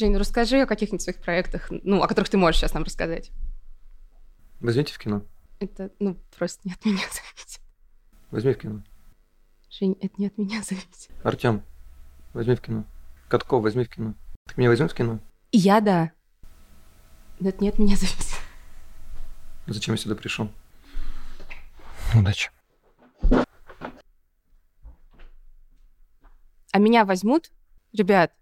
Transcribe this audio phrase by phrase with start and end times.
[0.00, 3.30] Жень, ну расскажи о каких-нибудь своих проектах, ну, о которых ты можешь сейчас нам рассказать.
[4.58, 5.26] Возьмите в кино.
[5.58, 7.60] Это, ну, просто не от меня зависит.
[8.30, 8.82] Возьми в кино.
[9.68, 11.10] Жень, это не от меня зависит.
[11.22, 11.62] Артем,
[12.32, 12.86] возьми в кино.
[13.28, 14.14] Катков, возьми в кино.
[14.46, 15.20] Ты меня возьмешь в кино?
[15.52, 16.12] Я да.
[17.38, 18.38] Но это не от меня зависит.
[19.66, 20.50] Зачем я сюда пришел?
[22.14, 22.50] Удачи.
[26.72, 27.50] А меня возьмут?
[27.92, 28.32] Ребят,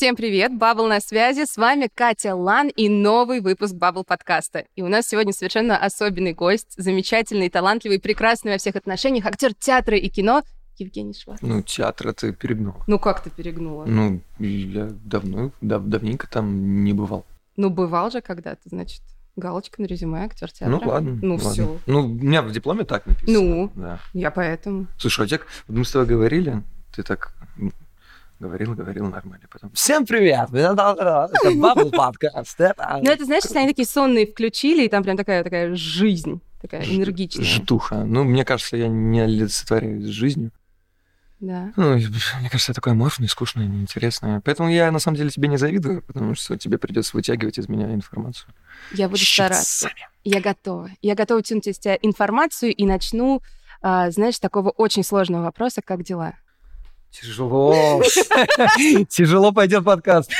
[0.00, 0.56] Всем привет!
[0.56, 1.44] Бабл на связи.
[1.44, 4.64] С вами Катя Лан и новый выпуск Бабл подкаста.
[4.74, 9.98] И у нас сегодня совершенно особенный гость, замечательный, талантливый, прекрасный во всех отношениях, актер театра
[9.98, 10.42] и кино
[10.78, 11.42] Евгений Шварц.
[11.42, 12.76] Ну, театр ты перегнул.
[12.86, 13.84] Ну, как ты перегнула?
[13.84, 17.26] Ну, я давно, дав, давненько там не бывал.
[17.58, 19.02] Ну, бывал же когда-то, значит.
[19.36, 20.80] Галочка на резюме, актер театра.
[20.82, 21.18] Ну ладно.
[21.20, 21.50] Ну ладно.
[21.50, 21.78] все.
[21.84, 23.38] Ну, у меня в дипломе так написано.
[23.38, 24.00] Ну, да.
[24.14, 24.86] я поэтому.
[24.96, 27.34] Слушай, а тебя, мы с тобой говорили, ты так
[28.40, 29.46] Говорил, говорил нормально.
[29.52, 29.70] Потом.
[29.72, 30.48] Всем привет!
[30.54, 32.58] Это Бабл подкаст.
[32.58, 37.44] Ну, это, знаешь, они такие сонные включили, и там прям такая такая жизнь, такая энергичная.
[37.44, 37.96] Житуха.
[38.02, 40.52] Ну, мне кажется, я не олицетворяю с жизнью.
[41.38, 41.70] Да.
[41.76, 44.40] Ну, мне кажется, я такое аморфное, скучное, неинтересное.
[44.42, 47.92] Поэтому я, на самом деле, тебе не завидую, потому что тебе придется вытягивать из меня
[47.92, 48.54] информацию.
[48.92, 49.90] Я буду стараться.
[50.24, 50.88] Я готова.
[51.02, 53.42] Я готова тянуть из тебя информацию и начну,
[53.82, 56.36] а, знаешь, такого очень сложного вопроса, как дела?
[57.10, 58.02] Тяжело.
[59.08, 60.32] Тяжело пойдет подкаст.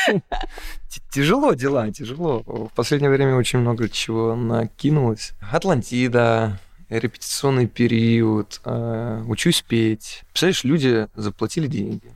[1.10, 2.42] Тяжело дела, тяжело.
[2.46, 5.32] В последнее время очень много чего накинулось.
[5.40, 10.22] Атлантида, репетиционный период, э, учусь петь.
[10.28, 12.12] Представляешь, люди заплатили деньги,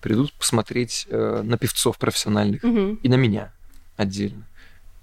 [0.00, 3.52] придут посмотреть э, на певцов профессиональных и на меня
[3.96, 4.46] отдельно.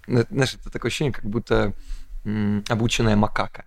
[0.08, 1.73] Знаешь, это такое ощущение, как будто
[2.70, 3.66] обученная макака.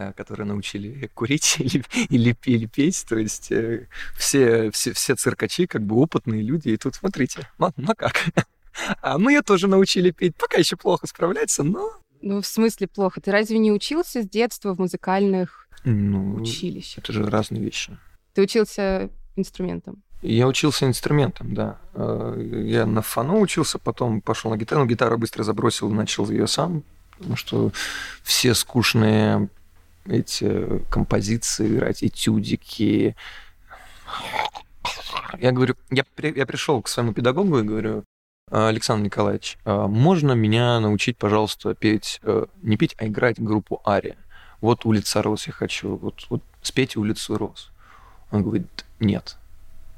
[0.00, 3.04] Э, которые научили курить или, или, или петь.
[3.06, 6.68] То есть э, все, все, все циркачи как бы опытные люди.
[6.70, 8.14] И тут смотрите, ну, ну как?
[9.02, 10.34] А мы ее тоже научили петь.
[10.36, 11.90] Пока еще плохо справляется, но...
[12.22, 13.20] Ну, в смысле плохо?
[13.20, 17.04] Ты разве не учился с детства в музыкальных ну, училищах?
[17.04, 17.98] Это же разные вещи.
[18.32, 20.02] Ты учился инструментом?
[20.22, 21.78] Я учился инструментом, да.
[21.92, 24.86] Э, я на фану учился, потом пошел на гитару.
[24.86, 26.84] Гитару быстро забросил, начал ее сам,
[27.18, 27.72] потому что
[28.22, 29.50] все скучные
[30.06, 33.16] эти композиции играть, этюдики.
[35.38, 38.04] Я говорю, я, я пришел к своему педагогу и говорю,
[38.50, 44.16] Александр Николаевич, а можно меня научить, пожалуйста, петь, э, не петь, а играть группу Ария?
[44.60, 47.70] Вот улица Рос я хочу, вот, вот спейте улицу Рос.
[48.32, 48.66] Он говорит,
[48.98, 49.36] нет.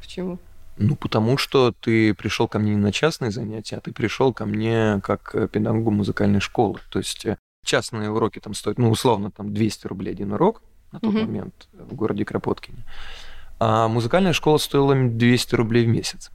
[0.01, 0.39] Почему?
[0.77, 4.47] Ну, потому что ты пришел ко мне не на частные занятия, а ты пришел ко
[4.47, 6.81] мне как педагогу музыкальной школы.
[6.91, 11.01] То есть э, частные уроки там стоят, ну, условно, там 200 рублей один урок на
[11.01, 11.27] тот mm-hmm.
[11.27, 12.85] момент в городе Кропоткине.
[13.59, 16.31] А музыкальная школа стоила 200 рублей в месяц.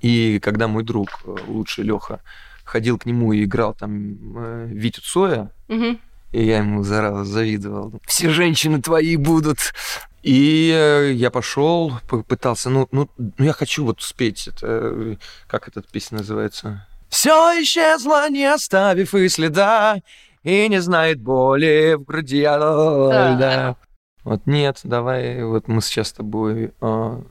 [0.00, 2.20] И когда мой друг, э, лучший Леха,
[2.64, 6.00] ходил к нему и играл там э, Витю Цоя, mm-hmm.
[6.32, 8.00] и я ему зараза завидовал.
[8.06, 9.74] Все женщины твои будут.
[10.22, 15.82] И э, я пошел, попытался, ну, ну, ну, я хочу вот спеть это, как эта
[15.82, 16.86] песня называется?
[17.10, 20.00] Все исчезло, не оставив и следа,
[20.42, 22.44] и не знает боли в груди.
[22.44, 23.76] Да.
[24.24, 27.22] Вот нет, давай, вот мы сейчас с тобой э,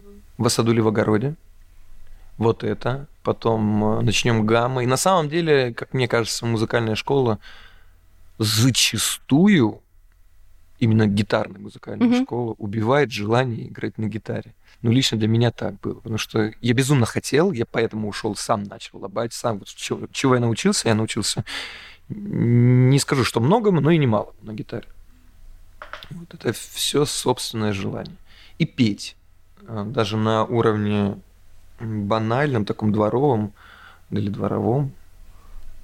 [0.81, 1.35] в огороде.
[2.38, 3.07] Вот это.
[3.23, 4.84] Потом э, начнем гамма.
[4.84, 7.39] И на самом деле, как мне кажется, музыкальная школа
[8.38, 9.81] зачастую,
[10.79, 12.23] именно гитарная музыкальная mm-hmm.
[12.23, 14.56] школа, убивает желание играть на гитаре.
[14.81, 18.63] Ну, лично для меня так было, потому что я безумно хотел, я поэтому ушел, сам
[18.63, 21.44] начал лобать, сам, вот чего, чего я научился, я научился,
[22.07, 24.88] не скажу, что многому, но и немало на гитаре.
[26.12, 28.16] Вот это все собственное желание.
[28.57, 29.16] И петь,
[29.68, 31.19] а, даже на уровне
[31.79, 33.53] банальном, таком дворовом
[34.12, 34.94] или дворовом,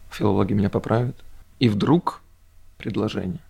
[0.09, 1.15] филологи меня поправят,
[1.59, 2.21] и вдруг
[2.77, 3.41] предложение,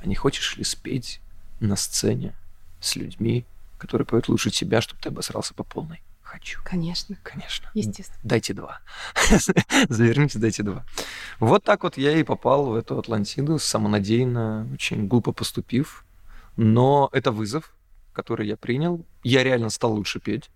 [0.00, 1.20] а не хочешь ли спеть
[1.60, 2.34] на сцене
[2.80, 3.44] с людьми,
[3.78, 6.02] который поет лучше тебя, чтобы ты обосрался по полной.
[6.28, 6.60] Хочу.
[6.62, 7.16] Конечно.
[7.22, 7.70] Конечно.
[7.72, 8.18] Естественно.
[8.22, 8.80] Дайте два.
[9.88, 10.84] Заверните, дайте два.
[11.40, 16.04] Вот так вот я и попал в эту Атлантиду, самонадеянно, очень глупо поступив.
[16.56, 17.72] Но это вызов,
[18.12, 19.06] который я принял.
[19.22, 20.50] Я реально стал лучше петь.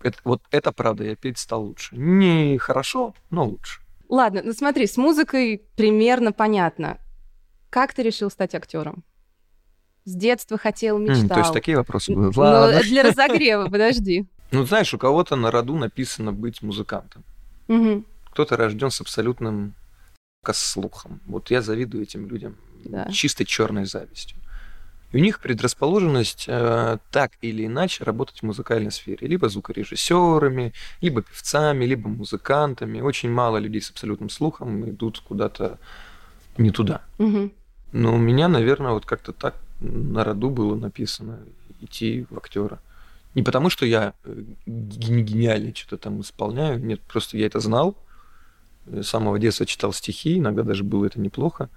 [0.00, 1.94] Это, вот это правда, я петь стал лучше.
[1.94, 3.80] Не хорошо, но лучше.
[4.08, 6.98] Ладно, ну смотри, с музыкой примерно понятно.
[7.70, 9.04] Как ты решил стать актером?
[10.08, 11.24] С детства хотел, мечтал.
[11.24, 12.36] Mm, то есть такие вопросы будут.
[12.36, 12.76] Ладно.
[12.76, 14.26] Но для разогрева, подожди.
[14.50, 17.22] Ну, знаешь, у кого-то на роду написано быть музыкантом.
[17.68, 18.02] Угу.
[18.30, 19.74] Кто-то рожден с абсолютным
[20.54, 21.20] слухом.
[21.26, 22.56] Вот я завидую этим людям
[22.86, 23.10] Да.
[23.10, 24.38] чистой черной завистью.
[25.12, 29.26] И у них предрасположенность э, так или иначе работать в музыкальной сфере.
[29.26, 30.72] Либо звукорежиссерами,
[31.02, 33.02] либо певцами, либо музыкантами.
[33.02, 35.78] Очень мало людей с абсолютным слухом идут куда-то
[36.56, 37.02] не туда.
[37.18, 37.52] Мгм.
[37.92, 41.40] Но у меня, наверное, вот как-то так на роду было написано
[41.80, 42.80] идти в актера.
[43.34, 47.96] Не потому, что я э, ген- гениальный что-то там исполняю, нет, просто я это знал.
[48.86, 51.68] С самого детства читал стихи, иногда даже было это неплохо.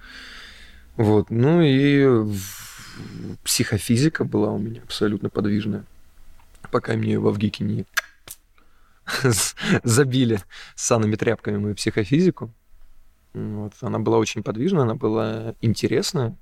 [0.95, 5.86] Вот, ну и в- психофизика была у меня абсолютно подвижная,
[6.71, 7.86] пока мне во ВГИКе не
[9.83, 10.39] забили
[10.75, 12.51] санными тряпками мою психофизику.
[13.33, 16.36] Вот, она была очень подвижная, она была интересная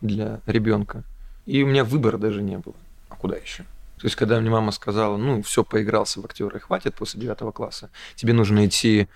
[0.00, 1.04] для ребенка.
[1.46, 2.76] И у меня выбора даже не было.
[3.08, 3.62] А куда еще?
[3.98, 7.50] То есть, когда мне мама сказала, ну, все, поигрался в актера и хватит после девятого
[7.50, 9.08] класса, тебе нужно идти,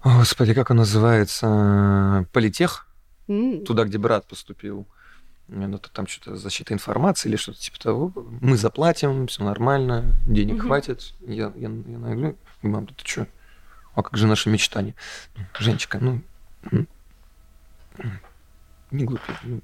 [0.00, 2.86] о, господи, как он называется, политех,
[3.28, 3.64] М.
[3.66, 4.86] туда, где брат поступил.
[5.48, 8.12] Ну, то там что-то защита информации или что-то типа того.
[8.40, 10.66] Мы заплатим, все нормально, денег Мгм.
[10.68, 11.14] хватит.
[11.20, 13.26] Я, я, я говорю, мам, ты что?
[13.94, 14.94] А как же наше мечтание?
[15.58, 16.20] Женечка, ну,
[16.72, 16.88] м,
[17.98, 18.20] м,
[18.90, 19.32] не глупи.
[19.44, 19.60] ну,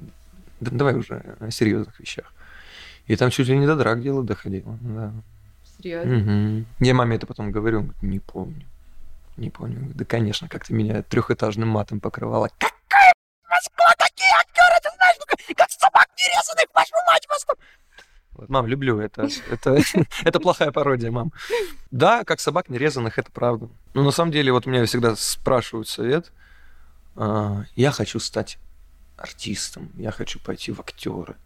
[0.61, 2.33] да- давай уже о серьезных вещах.
[3.07, 4.79] И там чуть ли не до драк дело доходило.
[4.81, 5.13] Да.
[5.79, 6.15] Серьезно?
[6.15, 6.67] Мгм.
[6.81, 8.67] Я маме это потом говорю, он говорит, не помню.
[9.37, 9.91] Не помню.
[9.95, 12.49] Да, конечно, как ты меня трехэтажным матом покрывала.
[12.59, 13.13] Какая
[13.49, 17.55] Москва, такие актеры, ты знаешь, как, как собак нерезанных, вашу мать, Москва.
[18.35, 19.29] Вот, мам, люблю это.
[19.51, 19.79] Это,
[20.25, 21.33] это плохая пародия, мам.
[21.91, 23.69] Да, как собак нерезанных, это правда.
[23.95, 26.31] Но на самом деле, вот меня всегда спрашивают совет.
[27.17, 28.59] а, Я хочу стать
[29.23, 31.37] артистом, я хочу пойти в актеры.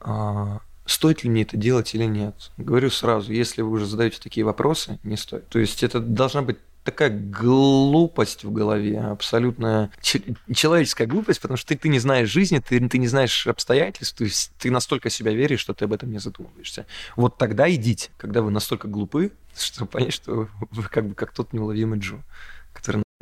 [0.00, 2.50] А, Стоит ли мне это делать или нет?
[2.56, 5.46] Говорю сразу, если вы уже задаете такие вопросы, не стоит.
[5.48, 10.22] То есть это должна быть такая глупость в голове, абсолютная че-
[10.54, 14.24] человеческая глупость, потому что ты, ты не знаешь жизни, ты, ты не знаешь обстоятельств, то
[14.24, 16.86] есть ты настолько себя веришь, что ты об этом не задумываешься.
[17.16, 21.52] Вот тогда идите, когда вы настолько глупы, чтобы понять, что вы как бы как тот
[21.52, 22.16] неуловимый Джо,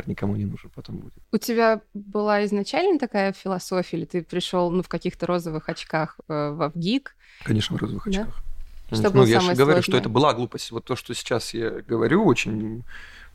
[0.07, 1.15] никому не нужен потом будет.
[1.33, 6.51] У тебя была изначально такая философия, или ты пришел ну, в каких-то розовых очках э,
[6.51, 7.17] в ВГИК?
[7.45, 8.11] Конечно, в розовых Да?
[8.23, 8.43] очках.
[8.93, 10.01] Что ну, было я же самое говорю, что сложное?
[10.01, 10.71] это была глупость.
[10.71, 12.85] Вот то, что сейчас я говорю, очень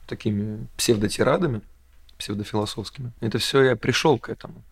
[0.08, 1.62] такими псевдотирадами,
[2.18, 3.12] псевдофилософскими.
[3.20, 4.64] Это все я пришел к этому.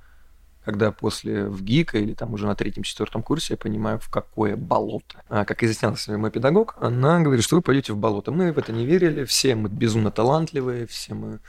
[0.63, 5.23] Когда после ВГИКа или там уже на третьем-четвертом курсе я понимаю, в какое болото.
[5.27, 8.31] А, как изъяснялась мой педагог, она говорит, что вы пойдете в болото.
[8.31, 11.39] Мы в это не верили, все мы безумно талантливые, все мы,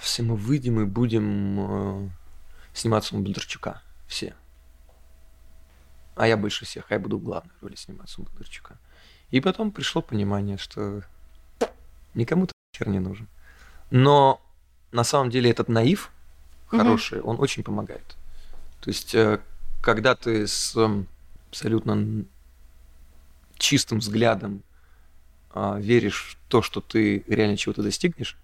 [0.00, 2.08] все мы выйдем и будем э,
[2.74, 3.82] сниматься у Бондарчука.
[4.06, 4.34] Все.
[6.14, 8.78] А я больше всех, а я буду в главной роли сниматься у Бондарчука.
[9.30, 11.02] И потом пришло понимание, что
[12.14, 13.28] никому ты хер не нужен.
[13.90, 14.40] Но
[14.92, 16.10] на самом деле этот наив
[16.68, 18.16] хороший, он очень помогает.
[18.80, 19.40] То есть, э,
[19.82, 21.06] когда ты с эм,
[21.48, 22.24] абсолютно
[23.58, 24.62] чистым взглядом
[25.50, 28.36] а, веришь в то, что ты реально чего-то достигнешь,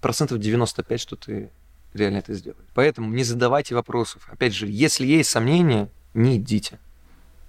[0.00, 1.50] процентов 95, что ты
[1.94, 2.68] реально это сделаешь.
[2.74, 4.28] Поэтому не задавайте вопросов.
[4.30, 6.78] Опять же, если есть сомнения, не идите.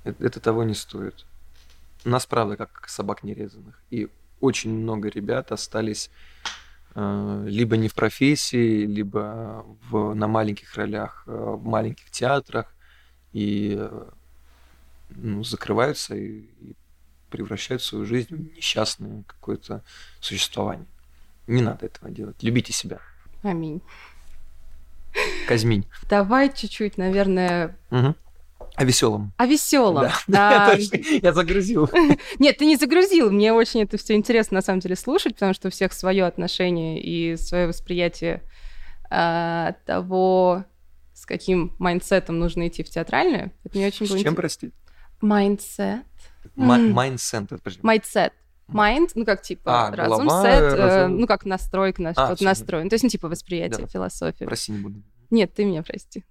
[0.04, 1.26] Это, это того не стоит.
[2.06, 3.82] У нас, правда, как собак нерезанных.
[3.90, 4.10] И
[4.40, 6.10] очень много ребят остались
[6.96, 12.74] э, либо не в профессии, либо в, на маленьких ролях, э, в маленьких театрах,
[13.34, 14.10] и э,
[15.10, 16.76] ну, закрываются и, и
[17.30, 19.84] превращают свою жизнь в несчастное какое-то
[20.20, 20.88] существование.
[21.50, 22.42] Не надо этого делать.
[22.42, 23.00] Любите себя.
[23.44, 23.82] Аминь.
[25.48, 25.86] Казминь.
[26.10, 28.16] Давай чуть-чуть, наверное, Мгм.
[28.76, 29.34] О веселом.
[29.38, 30.08] о веселом.
[30.28, 30.72] Да.
[30.72, 30.76] А,
[31.22, 31.90] Я загрузил.
[32.40, 33.32] Нет, ты не загрузил.
[33.32, 37.02] Мне очень это все интересно на самом деле слушать, потому что у всех свое отношение
[37.02, 38.44] и свое восприятие
[39.10, 40.64] а, того,
[41.14, 43.52] с каким mindset ом нужно идти в театральную.
[43.66, 44.72] Это мне очень С чем, прости?
[45.20, 46.06] Mindset.
[46.56, 47.50] Mindset.
[47.82, 48.34] Mindset.
[48.74, 51.18] Mind, ну как типа А, разум, голова, сет, э, разум.
[51.20, 52.90] ну как настройка на А, что-то настроен.
[52.90, 53.88] То есть, ну типа восприятие, Да.
[53.88, 54.46] философия.
[54.46, 55.02] Прости, не буду.
[55.30, 56.24] Нет, ты меня прости.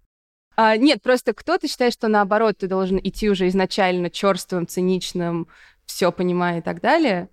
[0.57, 5.47] А, нет, просто кто-то считает, что наоборот, ты должен идти уже изначально черствым, циничным,
[5.87, 7.29] все понимая и так далее.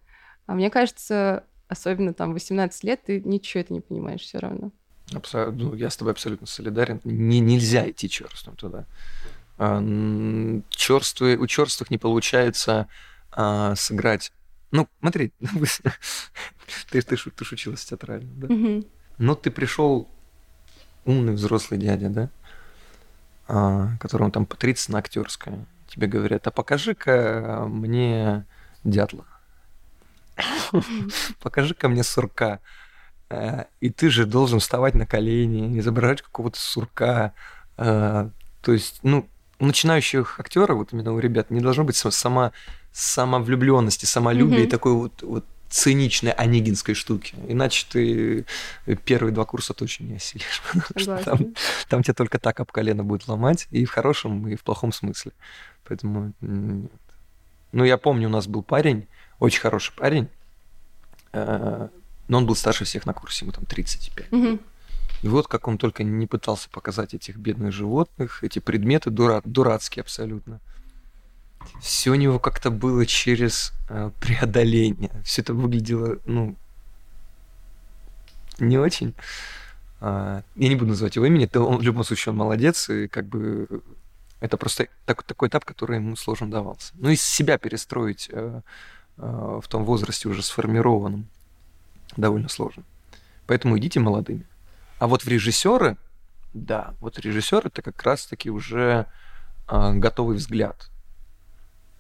[0.46, 4.72] А мне кажется, особенно там 18 лет, ты ничего это не понимаешь все равно.
[5.12, 7.02] Абсо- ну, я с тобой абсолютно солидарен.
[7.04, 8.86] Не, нельзя идти черствым туда.
[9.58, 12.88] М, чёрствые- у черствых не получается
[13.38, 14.32] а, сыграть.
[14.72, 15.32] Ну, смотри,
[16.92, 18.54] ты, ты, ты шутилась театрально, да?
[18.54, 18.86] Мгм.
[19.18, 20.08] Ну, ты пришел
[21.06, 22.30] умный взрослый дядя, да?
[23.48, 25.66] А, которому там по 30 на актерское.
[25.88, 28.46] Тебе говорят, а покажи-ка мне
[28.84, 29.26] дятла.
[31.42, 32.60] Покажи-ка мне сурка.
[33.30, 37.34] э, и ты же должен вставать на колени, изображать какого-то сурка.
[37.78, 38.30] Э,
[38.62, 39.30] то есть, ну,
[39.60, 42.52] начинающих актеров, вот именно у ребят, не должно быть сама
[42.96, 44.70] самовлюбленности, самолюбия mm-hmm.
[44.70, 47.36] такой вот, вот циничной онегинской штуки.
[47.50, 48.46] Иначе ты
[49.04, 50.62] первые два курса точно не осилишь.
[51.26, 51.54] Там,
[51.90, 55.34] там тебя только так об колено будет ломать, и в хорошем, и в плохом смысле.
[55.84, 56.92] Поэтому нет.
[57.74, 59.08] Ну, я помню, у нас был парень,
[59.40, 60.30] очень хороший парень,
[61.34, 61.90] э,
[62.30, 64.32] но он был старше всех на курсе, ему там 35.
[64.32, 64.60] Угу.
[65.24, 70.02] И вот как он только не пытался показать этих бедных животных, эти предметы дура- дурацкие
[70.02, 70.62] абсолютно
[71.82, 75.12] все у него как-то было через э, преодоление.
[75.24, 76.56] Все это выглядело, ну,
[78.60, 79.14] не очень.
[80.02, 83.08] А, я не буду называть его имени, то он в любом случае он молодец, и
[83.08, 83.68] как бы
[84.40, 86.94] это просто так, такой этап, который ему сложно давался.
[86.96, 88.62] Ну и себя перестроить э,
[89.18, 91.28] э, в том возрасте уже сформированном
[92.18, 92.84] довольно сложно.
[93.48, 94.46] Поэтому идите молодыми.
[95.00, 95.98] А вот в режиссеры,
[96.54, 99.08] да, вот режиссер это как раз-таки уже
[99.68, 100.90] э, готовый взгляд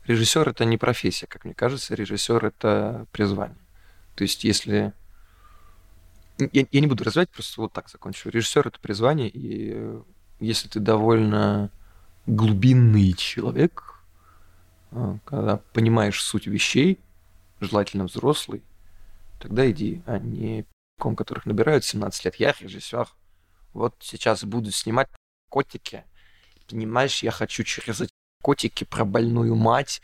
[0.07, 3.57] режиссер это не профессия, как мне кажется, режиссер это призвание.
[4.15, 4.93] То есть, если
[6.37, 8.29] я, я не буду развивать, просто вот так закончу.
[8.29, 10.01] Режиссер это призвание, и
[10.39, 11.69] если ты довольно
[12.25, 14.01] глубинный человек,
[14.91, 16.99] а, когда понимаешь суть вещей,
[17.59, 18.63] желательно взрослый,
[19.39, 20.65] тогда иди, а не
[20.97, 22.35] ком, которых набирают 17 лет.
[22.35, 23.07] Я режиссер.
[23.73, 25.09] Вот сейчас буду снимать
[25.49, 26.03] котики.
[26.69, 28.01] Понимаешь, я хочу через
[28.45, 30.03] котики про больную мать.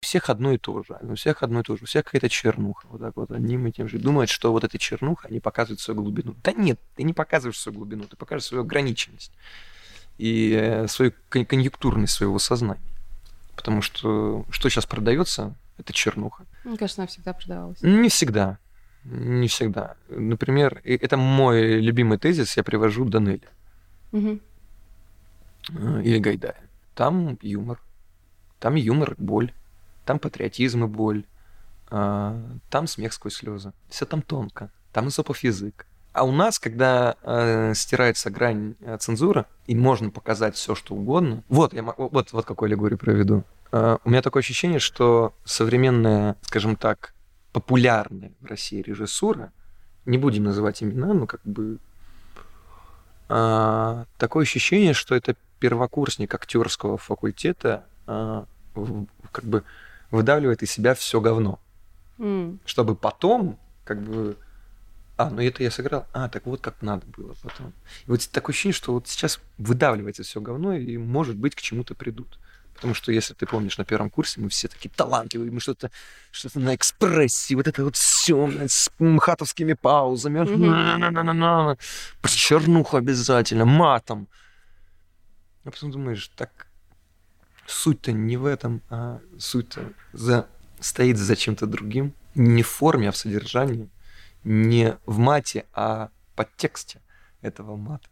[0.00, 0.96] У всех одно и то же.
[1.02, 1.82] У всех одно и то же.
[1.82, 2.86] У всех какая-то чернуха.
[2.88, 3.98] Вот так вот одним и тем же.
[3.98, 6.36] Думают, что вот эта чернуха, они показывают свою глубину.
[6.44, 9.32] Да нет, ты не показываешь свою глубину, ты показываешь свою ограниченность
[10.18, 12.92] и э, свою конъюнктурность своего сознания.
[13.56, 16.44] Потому что что сейчас продается, это чернуха.
[16.62, 17.82] Мне кажется, она всегда продавалась.
[17.82, 18.58] Не всегда.
[19.02, 19.96] Не всегда.
[20.08, 23.50] Например, это мой любимый тезис, я привожу Данеля.
[24.12, 24.38] Угу.
[26.04, 26.63] Или Гайдая.
[26.94, 27.80] Там юмор.
[28.60, 29.52] Там юмор боль.
[30.04, 31.24] Там патриотизм и боль.
[31.88, 33.72] А, там смех сквозь слезы.
[33.88, 34.70] Все там тонко.
[34.92, 35.86] Там изопов язык.
[36.12, 41.42] А у нас, когда э, стирается грань э, цензуры, и можно показать все, что угодно.
[41.48, 43.42] Вот, я вот, вот какую аллегорию проведу.
[43.72, 47.14] Э, у меня такое ощущение, что современная, скажем так,
[47.52, 49.52] популярная в России режиссура,
[50.06, 51.78] не будем называть имена, но как бы
[53.28, 58.46] э, такое ощущение, что это первокурсник актерского факультета а,
[59.32, 59.64] как бы
[60.10, 61.60] выдавливает из себя все говно.
[62.18, 62.58] Mm.
[62.64, 64.36] Чтобы потом, как бы,
[65.16, 67.72] а, ну это я сыграл, а, так вот как надо было потом.
[68.06, 71.94] И вот такое ощущение, что вот сейчас выдавливается все говно, и, может быть, к чему-то
[71.94, 72.38] придут.
[72.74, 75.90] Потому что, если ты помнишь, на первом курсе мы все такие талантливые, мы что-то
[76.32, 81.78] что на экспрессе, вот это вот все с мхатовскими паузами, mm-hmm.
[82.28, 84.28] чернуху обязательно, матом.
[85.64, 86.66] А потом думаешь, так
[87.66, 90.46] суть-то не в этом, а суть-то за,
[90.80, 92.12] стоит за чем-то другим.
[92.34, 93.88] Не в форме, а в содержании.
[94.42, 97.00] Не в мате, а под тексте
[97.40, 98.08] этого мата.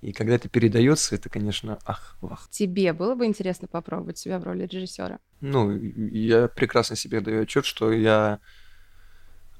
[0.00, 2.48] И когда это передается, это, конечно, ах, вах.
[2.50, 5.18] Тебе было бы интересно попробовать себя в роли режиссера?
[5.40, 8.38] Ну, я прекрасно себе даю отчет, что я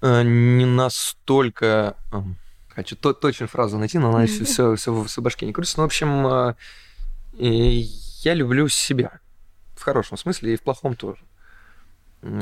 [0.00, 1.96] э, не настолько...
[2.12, 2.22] Э,
[2.68, 5.78] хочу то, точную фразу найти, но она все, все, все в башке не крутится.
[5.78, 6.54] Ну, в общем, э,
[7.32, 7.88] и
[8.22, 9.20] я люблю себя.
[9.76, 11.22] В хорошем смысле и в плохом тоже.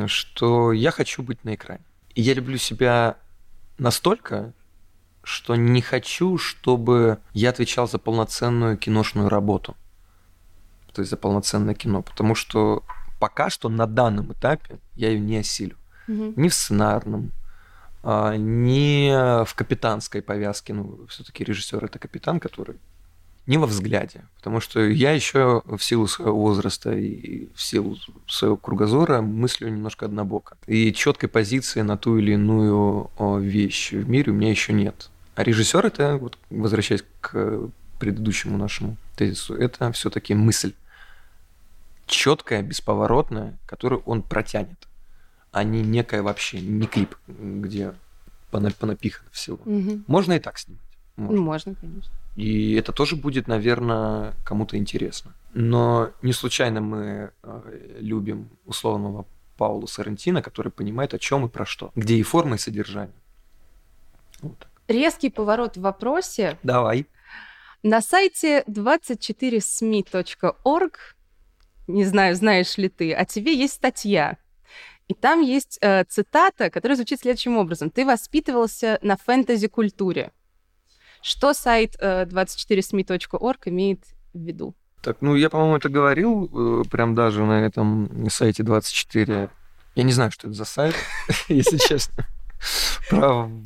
[0.07, 1.85] Что я хочу быть на экране.
[2.15, 3.19] И я люблю себя
[3.79, 4.55] настолько,
[5.23, 9.77] что не хочу, чтобы я отвечал за полноценную киношную работу.
[10.93, 12.03] То есть за полноценное кино.
[12.03, 12.83] Потому что
[13.21, 15.77] пока что на данном этапе я ее не осилю.
[16.09, 16.35] Угу.
[16.37, 17.33] Ни в сценарном,
[18.03, 19.11] а, ни
[19.45, 20.73] в капитанской повязке.
[20.73, 22.77] Ну, все-таки режиссер это капитан, который
[23.47, 28.57] не во взгляде, потому что я еще в силу своего возраста и в силу своего
[28.57, 30.57] кругозора мыслю немножко однобоко.
[30.67, 33.11] И четкой позиции на ту или иную
[33.41, 35.11] вещь в мире у меня еще нет.
[35.37, 40.73] А режиссер это, вот, возвращаясь к предыдущему нашему тезису, это все-таки мысль
[42.07, 44.89] четкая, бесповоротная, которую он протянет,
[45.53, 47.95] а не некая вообще, не клип, где
[48.51, 49.59] понапихано всего.
[49.65, 50.03] Угу.
[50.07, 50.81] Можно и так снимать.
[51.17, 51.41] Можно.
[51.41, 52.13] Можно, конечно.
[52.37, 55.35] И это тоже будет, наверное, кому-то интересно.
[55.55, 59.25] Но не случайно мы э, любим условного
[59.57, 63.15] Паула Сарантино, который понимает, о чем и про что, где и форма, и содержание.
[64.43, 64.69] Вот так.
[64.87, 66.59] Резкий поворот в вопросе.
[66.63, 67.07] Давай.
[67.83, 70.93] На сайте 24smi.org,
[71.87, 74.37] не знаю, знаешь ли ты, о тебе есть статья.
[75.09, 77.89] И там есть э, цитата, которая звучит следующим образом.
[77.91, 80.33] «Ты воспитывался на фэнтези-культуре».
[81.23, 84.01] Что сайт э, 24smi.org имеет
[84.35, 84.75] в виду?
[85.03, 89.51] Так, ну я, по-моему, это говорил э, прям даже на этом сайте 24.
[89.95, 90.95] Я не знаю, что это за сайт,
[91.49, 92.27] если честно.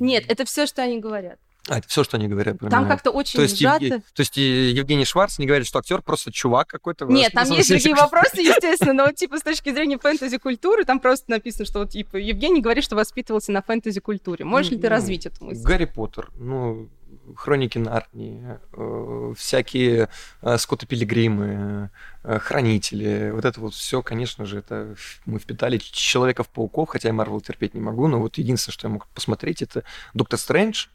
[0.00, 1.38] Нет, это все, что они говорят.
[1.68, 3.84] А, это все, что они говорят про Там как-то очень то есть, сжато.
[3.84, 7.04] Евге- то есть и Евгений Шварц не говорит, что актер просто чувак какой-то.
[7.04, 11.30] Нет, там есть другие вопросы, естественно, но вот типа с точки зрения фэнтези-культуры там просто
[11.30, 14.44] написано, что вот типа Евгений говорит, что воспитывался на фэнтези-культуре.
[14.44, 15.62] Можешь ли ты Ну, развить эту мысль?
[15.62, 16.88] Гарри Поттер, ну,
[17.36, 20.08] Хроники Нарнии, э, всякие
[20.42, 21.90] э, Скотта Пилигримы,
[22.22, 24.94] э, Хранители, вот это вот все, конечно же, это
[25.26, 29.06] мы впитали Человеков-пауков, хотя я Марвел терпеть не могу, но вот единственное, что я мог
[29.08, 29.84] посмотреть, это
[30.14, 30.86] Доктор Стрэндж,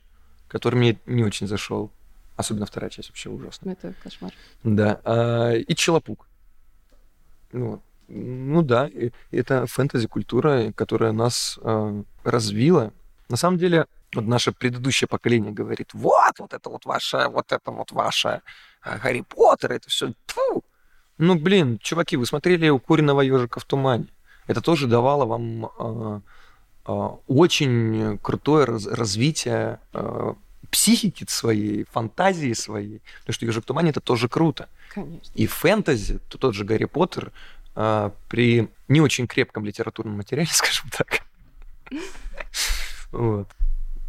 [0.48, 1.92] который мне не очень зашел,
[2.36, 3.74] особенно вторая часть вообще ужасная.
[3.74, 4.32] Это кошмар.
[4.64, 6.28] Да, а, и Челопук.
[7.52, 7.82] Ну, вот.
[8.08, 8.90] ну да,
[9.32, 12.92] это фэнтези-культура, которая нас а, развила.
[13.30, 17.72] На самом деле, вот наше предыдущее поколение говорит, вот, вот это вот ваше, вот это
[17.72, 18.42] вот ваше
[18.82, 20.14] а, Гарри Поттер, это все,
[21.18, 24.08] Ну, блин, чуваки, вы смотрели «Укуренного ежика в тумане».
[24.48, 26.22] Это тоже давало вам а,
[26.86, 30.36] а, очень крутое раз- развитие а,
[30.70, 33.02] психики своей, фантазии своей.
[33.22, 34.68] Потому что «Ежик в тумане»— это тоже круто.
[34.94, 35.32] Конечно.
[35.34, 37.32] И фэнтези, то тот же Гарри Поттер,
[37.76, 41.22] а, при не очень крепком литературном материале, скажем так,
[43.12, 43.48] вот,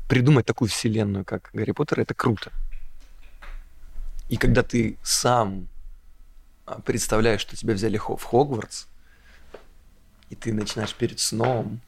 [0.08, 2.52] придумать такую вселенную, как Гарри Поттер, это круто.
[4.28, 5.68] И когда ты сам
[6.66, 8.86] а, представляешь, что тебя взяли в Хогвартс,
[10.30, 11.80] и ты начинаешь перед сном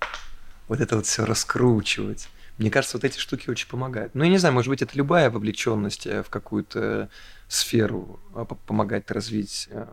[0.68, 2.28] вот это вот все раскручивать.
[2.58, 4.14] Мне кажется, вот эти штуки очень помогают.
[4.14, 7.08] Ну, я не знаю, может быть, это любая вовлеченность э, в какую-то
[7.48, 9.86] сферу а, по- помогает развить э,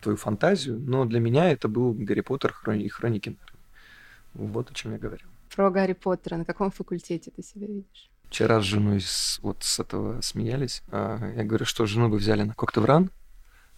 [0.00, 3.36] твою фантазию, но для меня это был Гарри Поттер и Хроники.
[4.34, 5.28] Вот о чем я говорил.
[5.58, 6.36] Про Гарри Поттера.
[6.36, 8.10] На каком факультете ты себя видишь?
[8.30, 10.82] Вчера с женой с- вот с этого смеялись.
[10.92, 13.10] А, Я говорю, что жену бы взяли на коктевран,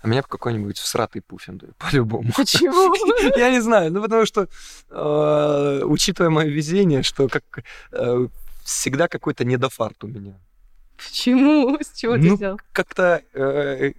[0.03, 2.31] а меня в какой-нибудь всратый пуффинду, по-любому.
[2.37, 2.95] Почему?
[3.39, 4.47] Я не знаю, ну потому что,
[4.91, 7.45] э, учитывая мое везение, что как
[7.93, 8.27] э,
[8.63, 10.35] всегда какой-то недофарт у меня.
[10.99, 11.79] Почему?
[11.81, 12.61] С чего ты Ну, взял?
[12.73, 13.93] Как-то, э,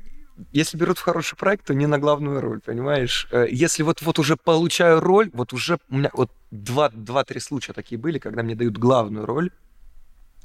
[0.51, 3.27] если берут в хороший проект, то не на главную роль, понимаешь?
[3.31, 7.73] Э, Если вот, вот уже получаю роль, вот уже у меня вот два- два-три случая
[7.73, 9.51] такие были, когда мне дают главную роль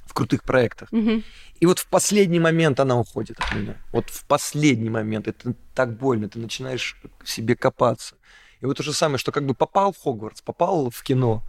[0.06, 0.92] в крутых проектах.
[0.92, 1.24] Мгм.
[1.60, 3.76] И вот в последний момент она уходит от меня.
[3.92, 5.28] Вот в последний момент.
[5.28, 6.28] Это так больно.
[6.28, 8.14] Ты начинаешь в себе копаться.
[8.60, 11.42] И вот то же самое, что как бы попал в Хогвартс, попал в кино,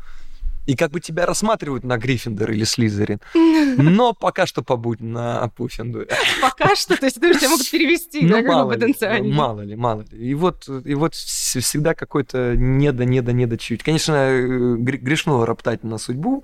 [0.68, 3.20] и как бы тебя рассматривают на Гриффиндор или Слизерин,
[3.78, 6.06] но пока что побудь на Пуффинду.
[6.42, 9.34] Пока что, то есть, думаешь, тебя могут перевести, да, как бы Ну, ли, потенциально.
[9.34, 10.18] мало ли, мало ли.
[10.30, 13.82] И вот, и вот вс- всегда какой-то недо, недо, недо чуть.
[13.82, 16.44] Конечно, э, гре- грешно роптать на судьбу,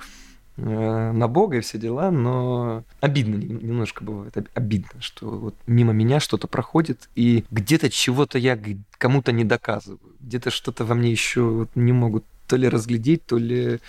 [0.58, 5.56] э, на Бога и все дела, но обидно нем- немножко бывает, об- обидно, что вот
[5.68, 8.58] мимо меня что-то проходит, и где-то чего-то я
[8.98, 13.38] кому-то не доказываю, где-то что-то во мне еще вот не могут то ли разглядеть, то
[13.38, 13.80] ли,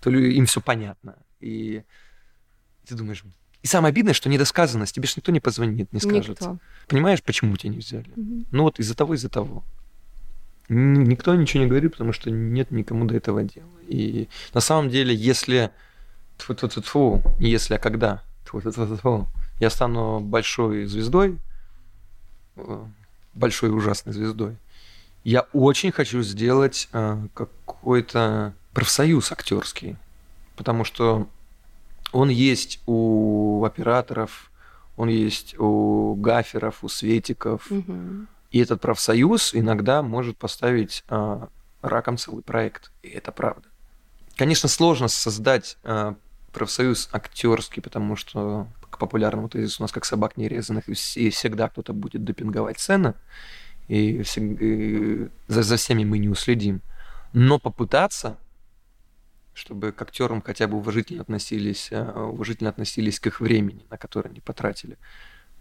[0.00, 1.16] то им все понятно.
[1.40, 1.82] И
[2.86, 3.24] ты думаешь,
[3.62, 6.40] и самое обидное, что недосказанность, тебе же никто не позвонит, не скажет.
[6.40, 6.58] Никто.
[6.88, 8.10] Понимаешь, почему тебя не взяли?
[8.16, 8.46] Мгм.
[8.50, 9.64] Ну вот из-за того, из-за того.
[10.68, 13.68] Никто ничего не говорит, потому что нет никому до этого дела.
[13.88, 15.70] И на самом деле, если...
[16.38, 18.22] Тьфу-тьфу-тьфу, не если, а когда?
[18.46, 19.28] Тьфу-тьфу-тьфу,
[19.60, 21.36] я стану большой звездой,
[22.56, 22.84] э,
[23.34, 24.56] большой ужасной звездой,
[25.22, 29.96] я очень хочу сделать э, какой-то профсоюз актерский,
[30.56, 31.28] потому что
[32.12, 34.50] он есть у операторов,
[34.96, 38.28] он есть у гаферов, у светиков, Мгм.
[38.50, 41.48] и этот профсоюз иногда может поставить а,
[41.82, 42.90] раком целый проект.
[43.02, 43.66] И это правда.
[44.36, 46.14] Конечно, сложно создать а,
[46.52, 51.92] профсоюз актерский, потому что к популярному тезису у нас как собак нерезанных, и всегда кто-то
[51.92, 53.14] будет допинговать цены,
[53.88, 56.80] и, всег- и за, за всеми мы не уследим.
[57.32, 58.36] Но попытаться,
[59.60, 64.30] чтобы к актерам хотя бы уважительно относились, а, уважительно относились к их времени, на которое
[64.30, 64.96] они потратили.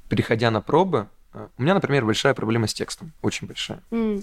[0.07, 3.83] Приходя на пробы, а, у меня, например, большая проблема с текстом, очень большая.
[3.91, 4.21] М.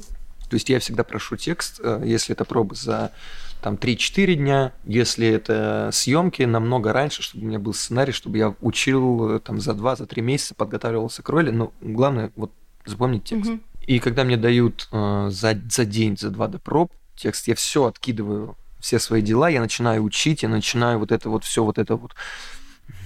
[0.49, 3.13] То есть я всегда прошу текст, э, если это пробы за
[3.61, 8.55] там 3-4 дня, если это съемки намного раньше, чтобы у меня был сценарий, чтобы я
[8.61, 12.53] учил э, там за 2-3 месяца, подготавливался к роли, но главное вот
[12.85, 13.51] запомнить текст.
[13.51, 13.63] Мгм.
[13.87, 17.85] И когда мне дают э, за, за день, за два до проб текст, я все
[17.85, 21.97] откидываю, все свои дела, я начинаю учить, я начинаю вот это вот все вот это
[21.97, 22.15] вот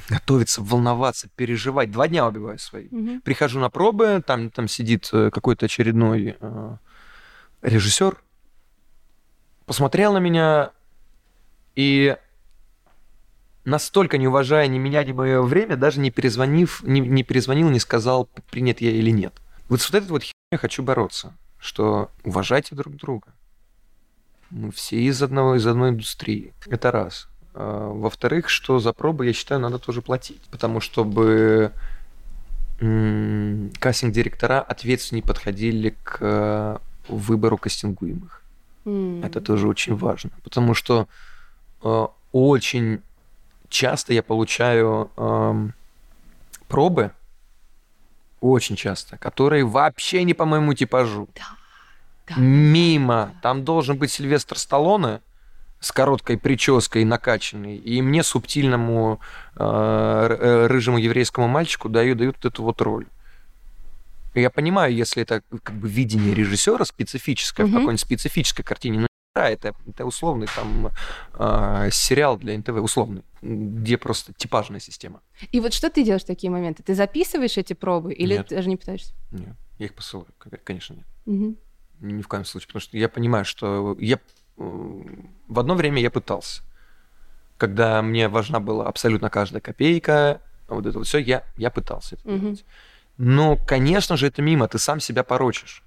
[0.09, 1.91] готовиться, волноваться, переживать.
[1.91, 2.89] Два дня убиваю свои.
[2.91, 3.21] Мгм.
[3.21, 6.77] Прихожу на пробы, там, там сидит э, какой-то очередной э,
[7.63, 8.21] режиссер,
[9.67, 10.73] посмотрел на меня
[11.77, 12.17] и
[13.65, 17.79] настолько не уважая ни меня, ни мое время, даже не перезвонив, не, не перезвонил, не
[17.79, 19.35] сказал, принят я или нет.
[19.69, 23.29] Вот с вот этой вот херней хочу бороться, что уважайте друг друга.
[24.51, 26.53] Мы все из одного, из одной индустрии.
[26.67, 27.29] Это раз.
[27.55, 30.43] А, во-вторых, что за пробы, я считаю, надо тоже платить.
[30.51, 31.73] Потому чтобы
[32.81, 38.43] кастинг-директора ответственнее подходили к э, выбору кастингуемых.
[38.87, 39.27] Mm.
[39.27, 40.31] Это тоже очень важно.
[40.43, 41.07] Потому что
[41.83, 43.03] э, очень
[43.69, 45.69] часто я получаю э,
[46.69, 47.11] пробы,
[48.41, 51.29] очень часто, которые вообще не по моему типажу.
[51.35, 51.60] Да.
[52.31, 52.41] Да.
[52.41, 53.35] Мимо.
[53.43, 55.21] Там должен быть Сильвестр Сталлоне
[55.81, 59.21] с короткой прической накачанный, и мне субтильному
[59.57, 63.07] э, э рыжему еврейскому мальчику дают, дают вот эту вот роль.
[64.35, 67.73] Я понимаю, если это как бы видение режиссера специфическое, угу.
[67.73, 70.91] в какой-нибудь специфической картине, но да, это, это условный там
[71.35, 75.23] э, сериал для НТВ, условный, где просто типажная система.
[75.53, 76.83] И вот что ты делаешь в такие моменты?
[76.83, 78.49] Ты записываешь эти пробы или нет.
[78.49, 79.15] ты даже не пытаешься?
[79.31, 80.29] Нет, я их посылаю,
[80.65, 81.07] конечно, нет.
[81.27, 81.57] Угу.
[82.01, 84.19] Ни в коем случае, потому что я понимаю, что я
[84.57, 86.63] в одно время я пытался.
[87.57, 92.29] Когда мне важна была абсолютно каждая копейка, вот это вот все, я, я пытался это
[92.29, 92.39] угу.
[92.39, 92.65] делать.
[93.19, 95.83] Но, конечно же, это мимо, ты сам себя порочишь.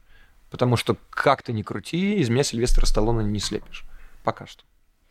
[0.51, 3.85] Потому что как ты ни крути, из меня Сильвестра Сталлоне не слепишь.
[4.23, 4.63] Пока что.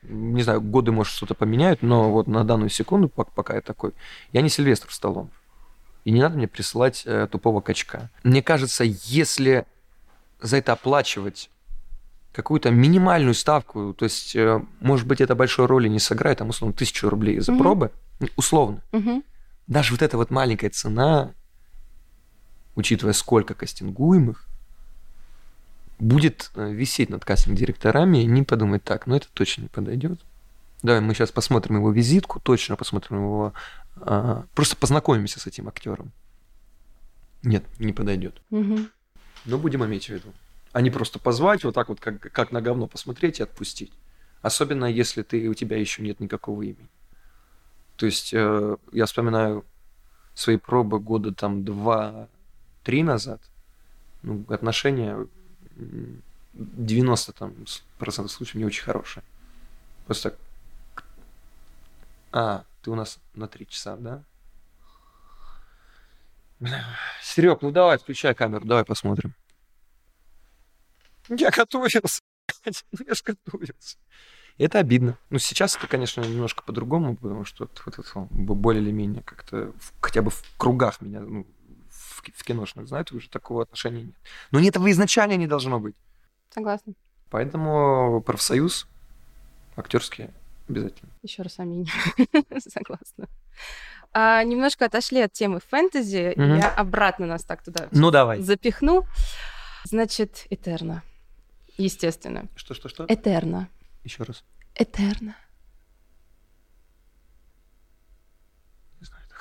[0.02, 3.92] Не знаю, годы, может, что-то поменяют, но вот на данную секунду, пока я такой,
[4.32, 5.30] я не Сильвестр Сталлоне.
[6.04, 8.10] И не надо мне присылать э, тупого качка.
[8.22, 9.66] Мне кажется, если
[10.42, 11.50] за это оплачивать
[12.32, 16.74] какую-то минимальную ставку, то есть, э, может быть, это большой роли не сыграет, там, условно,
[16.74, 17.60] тысячу рублей за угу.
[17.60, 17.90] пробы,
[18.36, 18.82] условно.
[18.92, 19.22] Угу.
[19.66, 21.32] Даже вот эта вот маленькая цена,
[22.74, 24.46] учитывая сколько кастингуемых,
[25.98, 30.20] будет э, висеть над кастинг-директорами, и они подумают, так, ну это точно не подойдет.
[30.82, 33.52] Давай мы сейчас посмотрим его визитку, точно посмотрим его,
[34.00, 36.10] а, просто познакомимся с этим актером.
[37.44, 38.40] Нет, не подойдет.
[38.50, 38.78] Угу.
[39.44, 40.32] Но будем иметь в виду.
[40.72, 43.92] А не просто позвать, вот так вот, как, как на говно посмотреть и отпустить.
[44.40, 46.88] Особенно если ты, у тебя еще нет никакого имени.
[47.96, 49.64] То есть э, я вспоминаю
[50.34, 53.40] свои пробы года там два-три назад.
[54.22, 55.26] Ну, отношения
[56.54, 57.54] 90 там,
[57.98, 59.22] процентов случаев не очень хорошие.
[60.06, 60.38] Просто так.
[62.32, 64.22] А, ты у нас на три часа, да?
[67.22, 69.34] Серег, ну давай, включай камеру, давай посмотрим.
[71.28, 72.00] Я готовился.
[72.64, 72.72] ну
[73.06, 73.98] я же готовился.
[74.58, 75.18] это обидно.
[75.30, 80.22] Ну, сейчас это, конечно, немножко по-другому, потому что вот это более или менее как-то хотя
[80.22, 81.46] бы в кругах меня ну,
[81.88, 84.16] в, в киношных, знаете, уже такого отношения нет.
[84.50, 85.96] Но не этого изначально не должно быть.
[86.50, 86.94] Согласна.
[87.30, 88.86] Поэтому профсоюз
[89.76, 90.30] актерский
[90.68, 91.10] обязательно.
[91.22, 91.88] Еще раз аминь.
[92.58, 93.28] Согласна.
[94.14, 96.34] А, немножко отошли от темы фэнтези.
[96.36, 96.42] Угу.
[96.42, 98.40] Я обратно нас так туда ну, давай.
[98.40, 99.04] запихну.
[99.84, 101.02] Значит, Этерна.
[101.78, 102.48] Естественно.
[102.54, 103.06] Что, что, что?
[103.08, 103.68] Этерна.
[104.04, 104.44] Еще раз.
[104.74, 105.36] Этерна.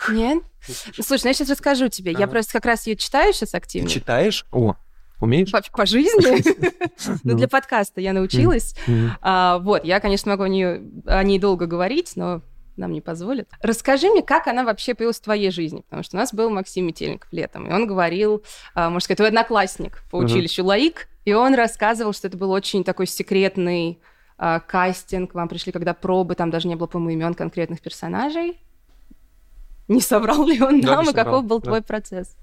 [0.10, 0.44] Нет?
[1.00, 2.12] Слушай, ну я сейчас расскажу тебе.
[2.12, 2.22] Ага.
[2.22, 3.88] Я просто как раз ее читаю сейчас активно.
[3.88, 4.46] Ты читаешь?
[4.52, 4.76] О,
[5.20, 5.52] умеешь?
[5.52, 6.42] По, по жизни.
[7.24, 8.76] Ну, для подкаста я научилась.
[9.22, 12.42] А, вот, я, конечно, могу о ней долго говорить, но
[12.78, 13.48] нам не позволят.
[13.62, 16.88] Расскажи мне, как она вообще появилась в твоей жизни, потому что у нас был Максим
[16.88, 21.54] Метельников летом, и он говорил, а, может сказать, твой одноклассник по училищу ЛАИК, и он
[21.54, 24.00] рассказывал, что это был очень такой секретный
[24.38, 28.60] а, кастинг, вам пришли когда пробы, там даже не было, по-моему, имен конкретных персонажей,
[29.88, 31.66] не соврал ли он нам, да, и каков был да.
[31.66, 32.36] твой процесс?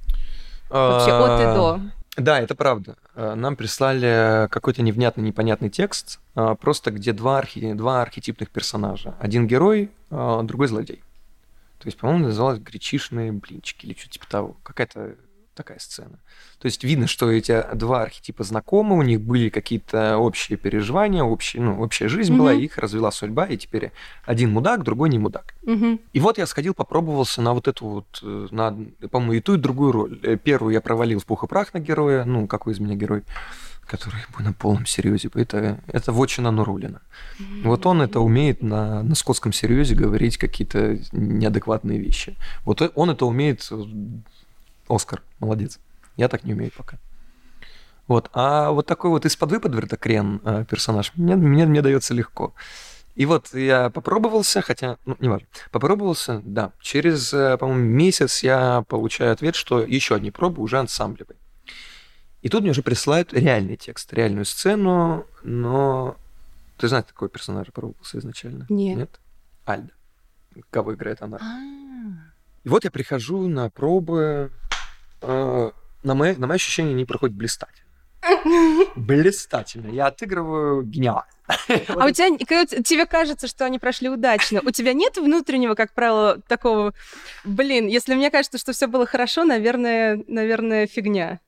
[0.70, 1.80] Вообще от и до.
[2.18, 2.96] Да, это правда.
[3.14, 7.72] Э, нам прислали какой-то невнятный, непонятный текст, э, просто где два, архи...
[7.74, 9.14] два архетипных персонажа.
[9.20, 11.02] Один герой, э, другой злодей.
[11.78, 14.56] То есть, по-моему, называлось «Гречишные блинчики» или что-то типа того.
[14.64, 15.14] Какая-то
[15.58, 16.18] такая сцена.
[16.60, 21.60] То есть видно, что эти два архетипа знакомы, у них были какие-то общие переживания, общие,
[21.60, 22.38] ну, общая жизнь mm-hmm.
[22.38, 23.90] была, их развела судьба, и теперь
[24.24, 25.54] один мудак, другой не мудак.
[25.64, 26.00] Mm-hmm.
[26.12, 28.76] И вот я сходил, попробовался на вот эту вот, э, на,
[29.10, 30.20] по-моему, и ту, и другую роль.
[30.22, 33.24] Э, первую я провалил в пух и прах на героя, ну, какой из меня герой
[33.88, 35.30] который на полном серьезе.
[35.34, 37.00] Это, это вотчина Нурулина.
[37.40, 37.62] Mm-hmm.
[37.64, 42.36] Вот он это умеет на, на скотском серьезе говорить какие-то неадекватные вещи.
[42.64, 43.66] Вот он это умеет
[44.88, 45.78] Оскар, молодец.
[46.16, 46.98] Я так не умею пока.
[48.06, 48.30] Вот.
[48.32, 52.54] А вот такой вот из-под выпадверта крен э, персонаж мне, мне, мне дается легко.
[53.14, 56.72] И вот я попробовался, хотя, ну, не важно, попробовался, да.
[56.80, 61.36] Через, э, по-моему, месяц я получаю ответ, что еще одни пробы уже ансамблевые.
[62.42, 66.16] И тут мне уже присылают реальный текст, реальную сцену, но
[66.78, 68.64] Ты знаешь, какой персонаж пробовался изначально?
[68.68, 68.96] Нет.
[68.96, 69.20] Нет?
[69.64, 69.90] Альда.
[70.70, 71.38] Кого играет она?
[71.38, 71.60] А.
[72.62, 74.52] И вот я прихожу на пробы.
[75.22, 75.70] Э,
[76.02, 77.88] на, мои, на мои ощущения они проходят блистательно.
[78.96, 79.90] Блистательно.
[79.90, 81.24] Я отыгрываю гениально.
[81.88, 85.94] А у тебя, когда тебе кажется, что они прошли удачно, у тебя нет внутреннего, как
[85.94, 86.92] правило, такого,
[87.44, 91.40] блин, если мне кажется, что все было хорошо, наверное, наверное, фигня.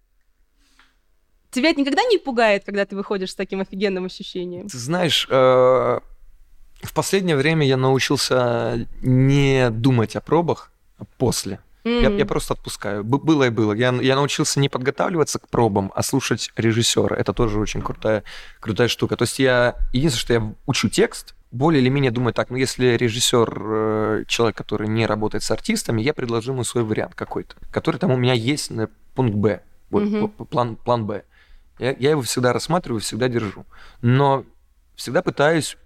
[1.50, 4.68] Тебя это никогда не пугает, когда ты выходишь с таким офигенным ощущением?
[4.68, 10.72] Ты знаешь, э, в последнее время я научился не думать о пробах
[11.18, 11.60] после.
[11.84, 12.16] Я, М.
[12.18, 13.04] я просто отпускаю.
[13.04, 13.72] Б- было и было.
[13.72, 17.16] Я, я научился не подготавливаться к пробам, а слушать режиссера.
[17.16, 18.22] Это тоже очень крутая,
[18.60, 19.16] крутая штука.
[19.16, 22.96] То есть я единственное, что я учу текст, более или менее думаю так, ну если
[22.96, 27.96] режиссер э, человек, который не работает с артистами, я предложу ему свой вариант какой-то, который
[27.96, 31.24] там у меня есть на пункт Б, вот, п- план, план Б.
[31.78, 33.64] Я, я его всегда рассматриваю, всегда держу.
[34.02, 34.44] Но
[34.96, 35.76] всегда пытаюсь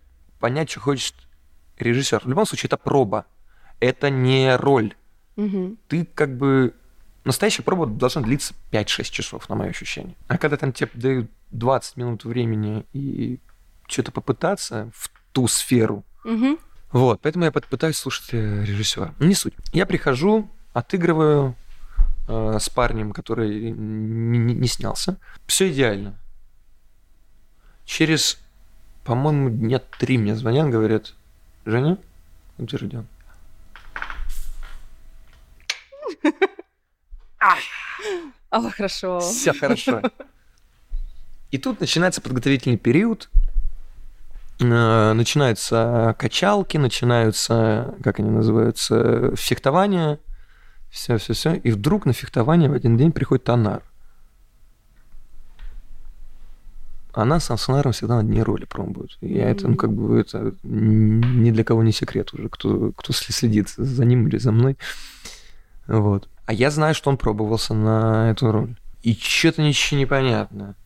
[0.40, 1.14] понять, что хочет
[1.78, 2.22] режиссер.
[2.24, 3.24] В любом случае, это проба.
[3.80, 4.94] Это не роль
[5.36, 5.78] Мгм.
[5.88, 6.74] ты как бы...
[7.24, 10.14] Настоящая проба должна длиться 5-6 часов, на мое ощущение.
[10.28, 13.40] А когда там тебе дают 20 минут времени и
[13.88, 16.58] что-то попытаться в ту сферу, Мгм.
[16.92, 19.14] вот, поэтому я пыт- пытаюсь слушать э, режиссера.
[19.20, 19.54] Не суть.
[19.72, 21.56] Я прихожу, отыгрываю
[22.28, 25.16] э, с парнем, который не, не- не снялся.
[25.46, 26.18] Все идеально.
[27.86, 28.38] Через,
[29.04, 31.14] по-моему, дня три мне звонят, говорят,
[31.66, 31.98] Женя,
[32.58, 33.06] где Родион?
[38.50, 39.20] О, хорошо.
[39.20, 40.02] Все хорошо.
[41.50, 43.28] И тут начинается подготовительный период.
[44.60, 50.18] Э, Начинаются качалки, начинаются, как они называются, фехтования.
[50.90, 51.54] Все, все, все.
[51.54, 53.82] И вдруг на фехтование в один день приходит Танар.
[57.12, 59.16] Она с Ансонаром всегда на одни роли пробует.
[59.20, 63.12] И я это, ну, как бы, это ни для кого не секрет уже, кто, кто
[63.12, 64.76] следит за ним или за мной.
[65.86, 66.28] Вот.
[66.46, 68.76] А я знаю, что он пробовался на эту роль.
[69.02, 70.76] И что-то ничего не понятно.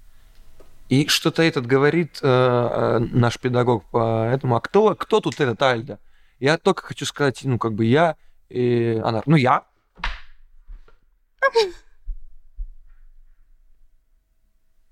[0.88, 4.56] И что-то этот говорит э, э, наш педагог по этому.
[4.56, 5.98] А кто, кто тут этот Альда?
[6.38, 8.16] Я только хочу сказать, ну, как бы я
[8.48, 9.22] и она.
[9.26, 9.64] Ну, я.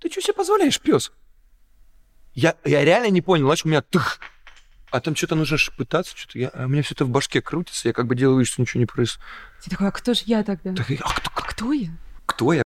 [0.01, 1.13] Ты что себе позволяешь, пес?
[2.35, 4.21] Я, я реально не понял, знаешь, у меня тых.
[4.91, 7.89] А там что-то нужно пытаться, что-то я, а у меня все это в башке крутится,
[7.89, 9.25] я как бы делаю, вид, что ничего не происходит.
[9.63, 10.75] Ты такой, а кто же я тогда?
[10.75, 11.91] Так, а кто, А кто я?
[12.25, 12.63] кто я?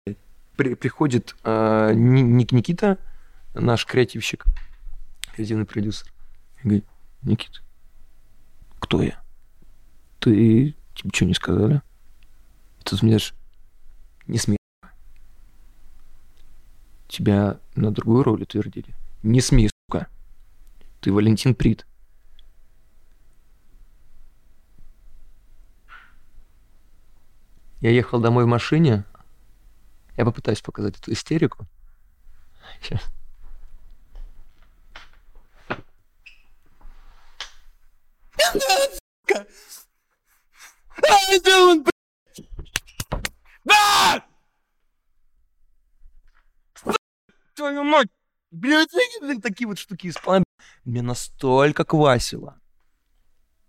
[0.55, 2.97] При- приходит э, Ни- Ник- Никита,
[3.53, 4.45] наш креативщик,
[5.35, 6.07] креативный продюсер,
[6.59, 6.85] и говорит,
[7.23, 7.59] Никита,
[8.79, 9.21] кто я?
[10.19, 11.81] Ты тебе что не сказали?
[12.79, 13.33] И тут мне ж
[14.27, 14.57] не смей.
[17.07, 18.93] Тебя на другую роль утвердили.
[19.23, 20.07] Не смей, сука.
[21.01, 21.85] Ты Валентин Прид.
[27.85, 29.05] Я ехал домой в машине,
[30.17, 31.67] я попытаюсь показать эту истерику.
[41.07, 41.39] Ай,
[43.63, 44.25] да!
[47.53, 48.09] Твою мать!
[48.49, 48.89] Блядь,
[49.43, 50.43] такие вот штуки исполняю.
[50.85, 52.59] Мне настолько квасило.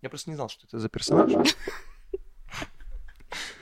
[0.01, 1.55] Я просто не знал, что это за персонаж.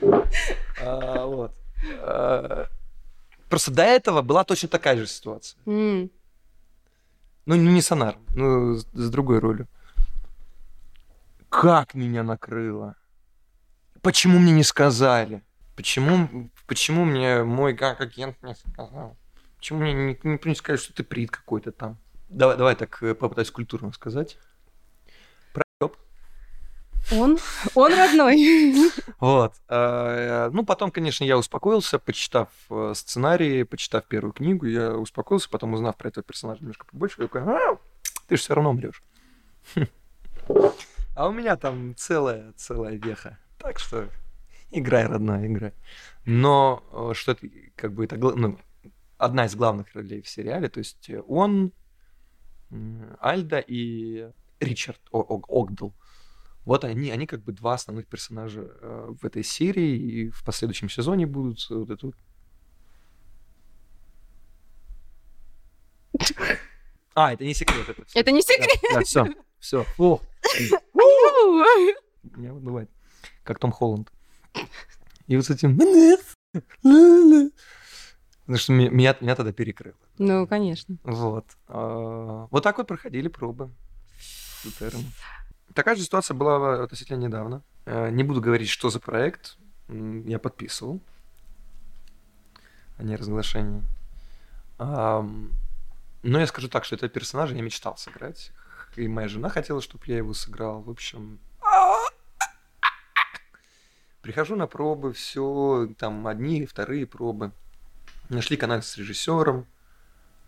[0.80, 1.54] А, Вот.
[2.00, 2.66] А,
[3.48, 5.58] Просто до этого была точно такая же ситуация.
[5.64, 6.08] Ну,
[7.46, 9.68] не сонар, ну, с, другой ролью.
[11.50, 12.96] Как меня накрыло?
[14.00, 15.44] Почему мне не сказали?
[15.76, 19.16] Почему, почему мне мой как агент не сказал?
[19.58, 21.98] Почему мне не, не, не сказали, что ты прид какой-то там?
[22.28, 24.38] Давай, давай так э, попытаюсь культурно сказать.
[27.12, 27.38] Он?
[27.74, 28.90] Он родной.
[29.20, 29.54] Вот.
[29.68, 35.74] э, Ну, потом, конечно, я успокоился, почитав э, сценарий, почитав первую книгу, я успокоился, потом
[35.74, 37.76] узнав про этого персонажа немножко побольше, я такой, «А,
[38.28, 39.02] ты же все равно умрешь.
[41.16, 43.38] А у меня там целая, целая веха.
[43.58, 44.08] Так что
[44.72, 45.72] играй, родная, играй.
[46.24, 48.58] Но э, что это, как бы, это ну,
[49.16, 51.70] одна из главных ролей в сериале, то есть он,
[53.20, 55.94] Альда и Ричард О- Ог- Огдал.
[56.64, 60.88] Вот они, они как бы два основных персонажа э, в этой серии, и в последующем
[60.88, 62.16] сезоне будут вот это вот.
[67.14, 67.88] А, это не секрет.
[67.88, 68.02] Это.
[68.14, 68.78] Это не секрет.
[68.92, 69.26] Да, все,
[69.58, 69.86] все.
[69.98, 70.20] О,
[70.94, 71.94] Ау.
[72.36, 72.90] меня бывает.
[73.42, 74.10] Как Том Холланд.
[75.26, 75.78] И вот с этим...
[78.46, 79.96] Потому что меня, меня тогда перекрыло.
[80.18, 80.96] Ну, конечно.
[81.02, 81.46] Вот.
[81.66, 83.70] А, вот так вот проходили пробы.
[85.74, 87.62] Такая же ситуация была относительно недавно.
[87.84, 89.56] Э, не буду говорить, что за проект.
[89.88, 91.00] Я подписывал.
[92.96, 93.82] А не разглашение.
[94.78, 98.50] Но я скажу так, что этого персонажа я мечтал сыграть.
[98.96, 100.80] И моя жена хотела, чтобы я его сыграл.
[100.80, 101.38] В общем,
[104.22, 107.52] прихожу на пробы, все, там одни, вторые пробы.
[108.30, 109.66] Нашли контакт с режиссером.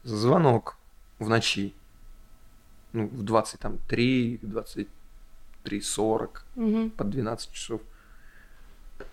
[0.03, 0.79] Звонок
[1.19, 1.75] в ночи.
[2.93, 4.89] Ну, в 23, 23,
[5.81, 6.91] 40, угу.
[6.91, 7.81] под 12 часов.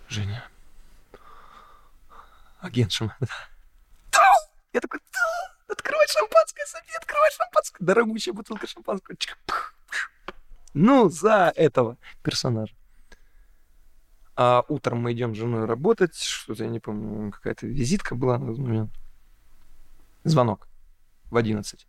[0.08, 0.44] Женя.
[2.60, 3.16] Агент Шамана.
[4.72, 4.98] Я такой,
[5.68, 7.84] открывай шампанское, София, открывай шампанское.
[7.84, 9.16] Дорогущая бутылка шампанского.
[10.72, 12.74] Ну, за этого персонажа.
[14.36, 18.48] А утром мы идем с женой работать, что-то я не помню, какая-то визитка была на
[18.48, 18.90] тот момент.
[20.24, 20.66] Звонок
[21.30, 21.86] в 11.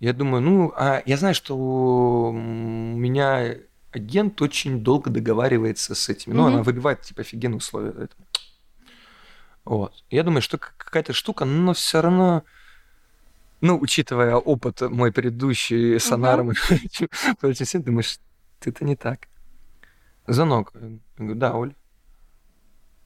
[0.00, 3.56] Я думаю, ну, а я знаю, что у меня
[3.92, 6.32] агент очень долго договаривается с этими.
[6.32, 6.36] Mm-hmm.
[6.36, 8.08] Ну, она выбивает, типа, офигенные условия.
[9.66, 9.92] Вот.
[10.08, 12.44] Я думаю, что какая-то штука, но все равно,
[13.60, 17.82] ну, учитывая опыт мой предыдущий с сонаром, uh-huh.
[17.84, 18.18] думаешь,
[18.64, 19.28] это не так.
[20.26, 20.72] Звонок.
[20.74, 21.74] Я говорю, да, Оль.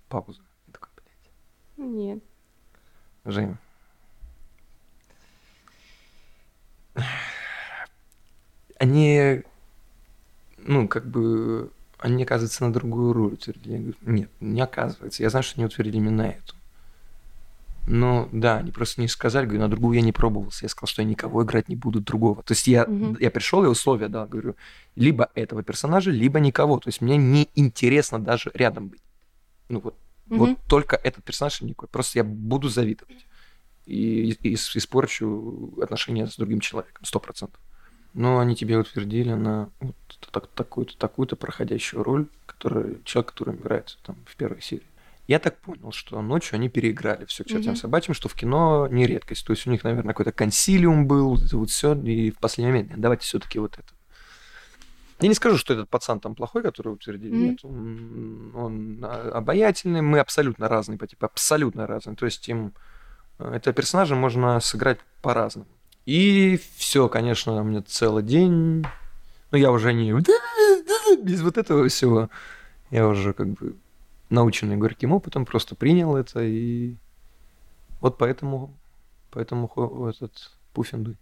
[0.09, 0.43] Пауза.
[0.69, 1.91] Я такой, блядь.
[1.91, 2.23] Нет.
[3.25, 3.57] Жень.
[8.79, 9.43] Они,
[10.59, 13.73] ну, как бы, они оказываются на другую роль утвердили.
[13.73, 15.23] Я говорю, нет, не оказывается.
[15.23, 16.55] Я знаю, что они утвердили именно эту.
[17.87, 20.65] Ну, да, они просто не сказали, говорю, на другую я не пробовался.
[20.65, 22.43] Я сказал, что я никого играть не буду другого.
[22.43, 23.17] То есть я, угу.
[23.21, 24.57] я пришел, и условия, да, говорю,
[24.97, 26.79] либо этого персонажа, либо никого.
[26.79, 29.03] То есть мне не интересно даже рядом быть.
[29.69, 29.97] Ну вот,
[30.31, 30.37] угу.
[30.37, 31.89] вот только этот персонаж и никакой.
[31.89, 33.27] Просто я буду завидовать.
[33.87, 37.61] И, и, испорчу отношения с другим человеком, сто процентов.
[38.15, 39.97] Но они тебе утвердили на вот
[40.31, 44.87] так, такую-то, такую-то проходящую роль, которая, человек, который играет там в первой серии.
[45.27, 47.79] Я так понял, что ночью они переиграли все к чертям mm-hmm.
[47.79, 49.47] собачьим, что в кино не редкость.
[49.47, 52.73] То есть у них, наверное, какой-то консилиум был, вот это вот все, и в последний
[52.73, 53.89] момент давайте все-таки вот это.
[55.21, 57.35] Я не скажу, что этот пацан там плохой, который утвердили.
[57.35, 57.49] Mm-hmm.
[57.49, 62.17] Нет, он, он обаятельный, мы абсолютно разные по типу, абсолютно разные.
[62.17, 62.75] То есть им
[63.39, 65.69] этого персонажа можно сыграть по-разному.
[66.07, 68.85] И все, конечно, у меня целый день.
[69.51, 70.13] Ну, я уже не
[71.23, 72.29] без вот этого всего.
[72.91, 73.77] Я уже как бы
[74.31, 76.97] наученный горьким опытом, просто принял это и
[78.01, 78.75] вот поэтому,
[79.31, 81.17] поэтому этот пуфендуй.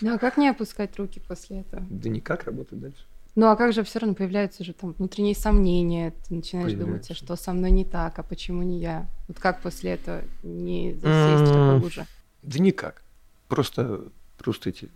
[0.00, 1.82] Ну а как не опускать руки после этого?
[1.88, 3.04] Да никак, работать дальше.
[3.36, 7.14] Ну а как же все равно появляются же там внутренние сомнения, ты начинаешь думать, а
[7.14, 9.06] что со мной не так, а почему не я?
[9.28, 11.78] Вот как после этого не засесть mm-hmm.
[11.78, 12.06] глубже?
[12.42, 13.02] Да никак.
[13.48, 14.04] Просто,
[14.38, 14.88] просто идти,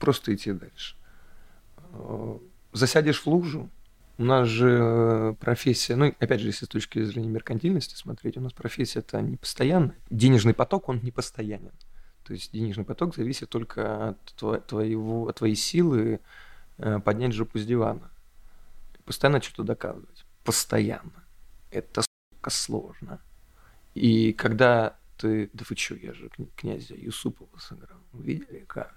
[0.00, 0.96] просто идти дальше.
[2.72, 3.70] Засядешь в лужу,
[4.18, 8.40] у нас же э, профессия, ну, опять же, если с точки зрения меркантильности смотреть, у
[8.40, 9.94] нас профессия это не постоянная.
[10.10, 11.70] Денежный поток, он не постоянен.
[12.24, 16.18] То есть денежный поток зависит только от твоего, от твоей силы э,
[17.04, 18.10] поднять жопу с дивана.
[19.04, 20.24] Постоянно что-то доказывать.
[20.44, 21.24] Постоянно.
[21.70, 23.20] Это, сука, сложно.
[23.94, 25.50] И когда ты...
[25.52, 27.98] Да вы что, я же князя Юсупова сыграл.
[28.12, 28.94] Видели как?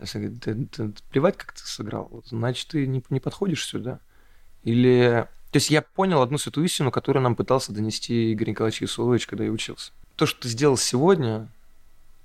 [0.00, 4.00] Если говорит, да, да, плевать, как ты сыграл, значит, ты не, не подходишь сюда.
[4.62, 5.28] Или...
[5.50, 9.44] То есть я понял одну святую истину, которую нам пытался донести Игорь Николаевич Исулович, когда
[9.44, 9.92] я учился.
[10.16, 11.48] То, что ты сделал сегодня,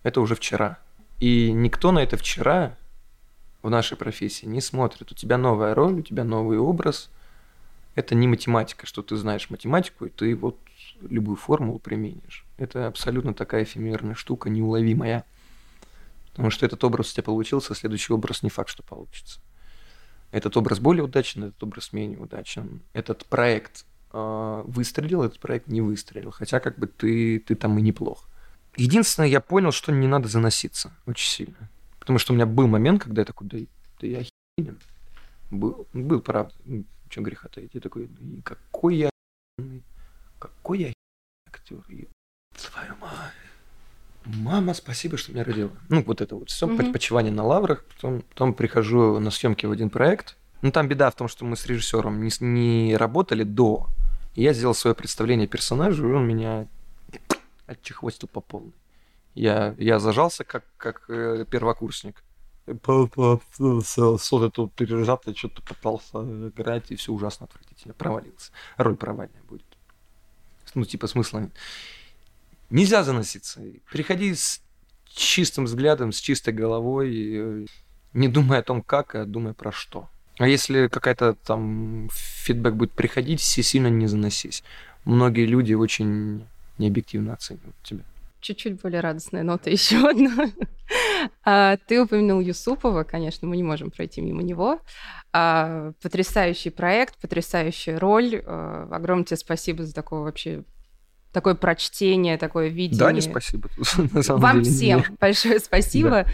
[0.04, 0.80] это уже вчера.
[1.20, 2.78] И никто на это вчера
[3.64, 5.12] в нашей профессии не смотрит.
[5.12, 7.10] У тебя новая роль, у тебя новый образ.
[7.96, 10.60] Это не математика, что ты знаешь математику, и ты вот
[11.02, 12.46] любую формулу применишь.
[12.58, 15.26] Это абсолютно такая эфемерная штука, неуловимая.
[16.32, 19.40] Потому что этот образ у тебя получился, а следующий образ не факт, что получится.
[20.32, 22.82] Этот образ более удачен, этот образ менее удачен.
[22.94, 26.32] Этот проект э, выстрелил, этот проект не выстрелил.
[26.32, 28.28] Хотя как бы ты, ты там и неплох.
[28.76, 31.70] Единственное, я понял, что не надо заноситься очень сильно.
[32.04, 33.58] Потому что у меня был момент, когда я такой, да,
[34.02, 34.18] да я
[34.58, 34.78] охеренен.
[35.50, 36.54] Был, был, правда.
[37.10, 37.72] Что греха таить.
[37.74, 38.10] Я такой,
[38.44, 39.10] какой я
[40.38, 40.94] какой я
[41.48, 41.78] актер.
[41.78, 43.32] Твою мать.
[44.26, 45.72] Мама, спасибо, что меня родила.
[45.88, 46.92] Ну, вот это вот все, mm-hmm.
[46.92, 47.86] почивание на лаврах.
[47.86, 50.36] Потом, потом прихожу на съемки в один проект.
[50.62, 53.88] Ну, там беда в том, что мы с режиссером не, не работали до.
[54.36, 56.68] И я сделал свое представление персонажу, и он меня
[57.66, 58.74] отчехвостил по полной.
[59.36, 62.24] Я, я зажался как, как э, первокурсник.
[62.66, 67.94] Что-то тут пережато, что-то пытался играть, и все ужасно отвратительно.
[67.94, 68.52] Провалился.
[68.78, 69.66] Роль провальная будет.
[70.76, 71.50] Ну, типа, смысла
[72.74, 73.62] нельзя заноситься.
[73.92, 74.62] Приходи с
[75.06, 77.66] чистым взглядом, с чистой головой, э,
[78.14, 80.10] не думая о том, как, а думая про что.
[80.40, 84.64] А если какая-то там фидбэк будет приходить, сильно не заносись.
[85.06, 86.48] Многие люди очень
[86.80, 88.04] необъективно оценивают тебя.
[88.44, 90.52] Чуть-чуть более радостная нота еще одна.
[91.46, 94.80] А, ты упомянул Юсупова, конечно, мы не можем пройти мимо него.
[95.32, 98.44] А, потрясающий проект, потрясающая роль.
[98.46, 100.64] А, огромное тебе спасибо за такое вообще
[101.32, 103.00] такое прочтение, такое видение.
[103.00, 103.70] Да, не спасибо.
[104.28, 105.20] Вам деле, всем нет.
[105.20, 106.10] большое спасибо.
[106.10, 106.28] Да.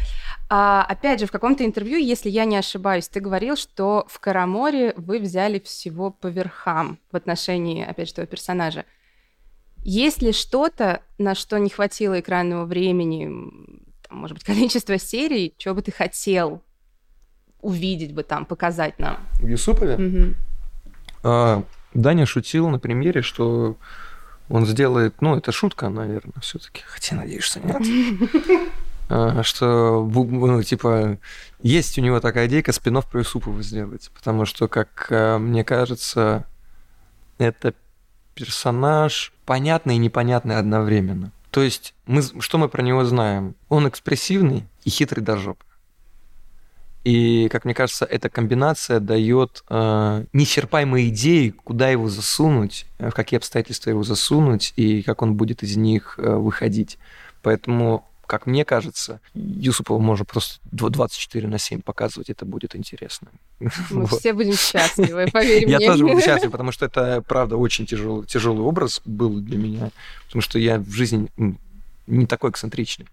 [0.50, 4.94] А, опять же, в каком-то интервью, если я не ошибаюсь, ты говорил, что в Караморе
[4.98, 8.84] вы взяли всего по верхам в отношении, опять же, этого персонажа.
[9.84, 13.26] Есть ли что-то, на что не хватило экранного времени,
[14.08, 16.62] там, может быть, количество серий, чего бы ты хотел
[17.62, 19.18] увидеть бы там, показать нам?
[19.40, 19.96] В Юсупове?
[19.96, 20.34] Угу.
[21.24, 21.64] А,
[21.94, 23.78] Даня шутил на примере, что
[24.50, 27.82] он сделает, ну, это шутка, наверное, все-таки, хотя надеюсь, что нет.
[29.12, 31.18] А, что, ну, типа,
[31.64, 36.46] есть у него такая идейка спинов про Юсупова сделать, потому что, как а, мне кажется,
[37.40, 37.74] это
[38.40, 41.32] персонаж понятный и непонятный одновременно.
[41.52, 43.56] То есть, мы, что мы про него знаем?
[43.68, 45.66] Он экспрессивный и хитрый до жопы.
[47.04, 53.38] И, как мне кажется, эта комбинация дает э, неисчерпаемые идеи, куда его засунуть, в какие
[53.38, 56.98] обстоятельства его засунуть и как он будет из них э, выходить.
[57.42, 63.30] Поэтому, как мне кажется, Юсупова можно просто 24 на 7 показывать, это будет интересно.
[63.60, 63.72] Мы
[64.06, 64.20] вот.
[64.20, 65.78] все будем счастливы, поверь мне.
[65.80, 69.90] Я тоже буду счастлив, потому что это, правда, очень тяжелый, тяжелый образ был для меня,
[70.28, 71.28] потому что я в жизни
[72.06, 73.08] не такой эксцентричный,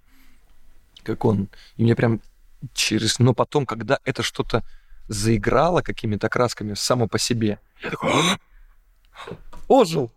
[1.02, 1.48] как он.
[1.78, 2.20] И мне прям
[2.74, 3.18] через...
[3.18, 4.62] Но потом, когда это что-то
[5.08, 8.12] заиграло какими-то красками само по себе, я такой...
[9.66, 10.12] Ожил!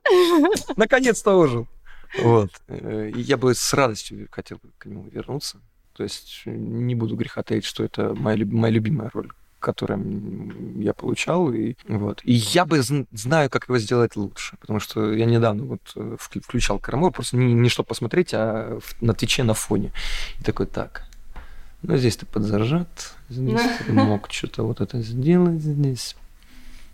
[0.75, 1.69] Наконец-то ожил!
[2.17, 2.51] Вот.
[2.67, 5.59] Э, и я бы с радостью хотел к нему вернуться.
[5.93, 9.29] То есть не буду греха таить, что это моя, моя любимая роль,
[9.59, 11.51] которую я получал.
[11.51, 12.21] И, вот.
[12.23, 14.57] и я бы знаю, как его сделать лучше.
[14.61, 19.13] Потому что я недавно вот э, включал Карамор, просто не, не чтобы посмотреть, а на
[19.13, 19.91] Твиче на фоне.
[20.39, 21.03] И такой, так,
[21.81, 26.15] ну, здесь ты подзажат, здесь ты мог что-то вот это сделать здесь.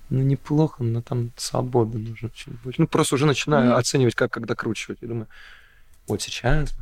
[0.09, 2.81] Ну, неплохо, но там свобода нужно чуть больше.
[2.81, 3.75] Ну, просто уже начинаю mm.
[3.75, 4.99] оценивать, как, как докручивать.
[5.01, 5.27] Я думаю,
[6.07, 6.73] вот сейчас.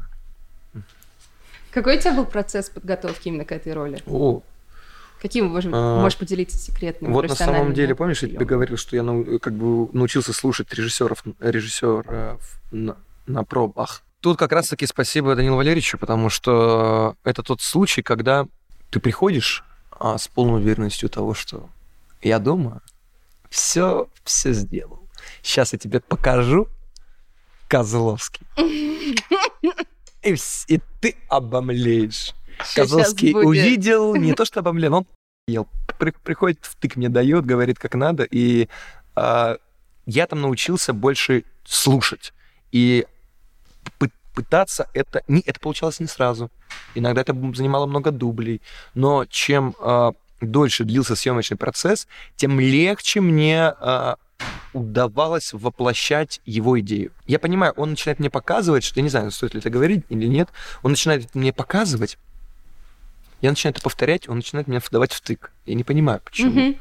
[1.72, 4.02] Какой у тебя был процесс подготовки именно к этой роли?
[4.06, 4.44] О,
[5.24, 7.14] Каким, может, а, можешь поделиться секретным?
[7.14, 11.24] Вот на самом деле, помнишь, я тебе говорил, что я как бы научился слушать режиссеров,
[11.40, 14.02] режиссеров на, на пробах.
[14.20, 18.48] Тут как раз-таки спасибо Данилу Валерьевичу, потому что это тот случай, когда
[18.90, 21.70] ты приходишь а, с полной уверенностью того, что
[22.22, 22.82] я дома
[23.54, 25.08] все, все сделал.
[25.43, 26.68] Сейчас я тебе покажу,
[27.68, 28.47] Козловский.
[30.24, 30.36] И,
[30.68, 32.34] и ты обомлеешь.
[32.76, 35.08] Козловский увидел, не то что обомлел, он
[35.47, 35.68] ел.
[35.99, 38.24] При, приходит, втык мне дает, говорит, как надо.
[38.24, 38.70] И
[39.16, 39.58] а,
[40.08, 42.34] я там научился больше слушать.
[42.72, 43.06] И
[44.34, 45.22] пытаться это...
[45.28, 46.49] Не, это получалось не сразу.
[46.95, 48.62] Иногда это занимало много дублей.
[48.95, 50.12] Но чем э,
[50.52, 54.16] дольше длился съемочный процесс, тем легче мне э,
[54.74, 57.12] удавалось воплощать его идею.
[57.26, 60.26] Я понимаю, он начинает мне показывать, что я не знаю, стоит ли это говорить или
[60.28, 60.50] нет,
[60.82, 62.18] он начинает мне показывать,
[63.41, 65.52] я начинаю это повторять, он начинает меня вдавать в тык.
[65.66, 66.60] Я не понимаю, почему.
[66.60, 66.78] Mm-hmm.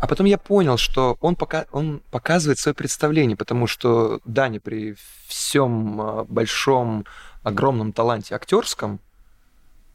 [0.00, 4.96] А потом я понял, что он, пока, он показывает свое представление, потому что Даня при
[5.28, 7.06] всем а, большом,
[7.44, 8.98] огромном таланте актерском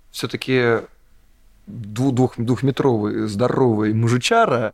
[0.09, 0.77] все-таки
[1.69, 4.73] двух, двухметровый здоровый мужичара,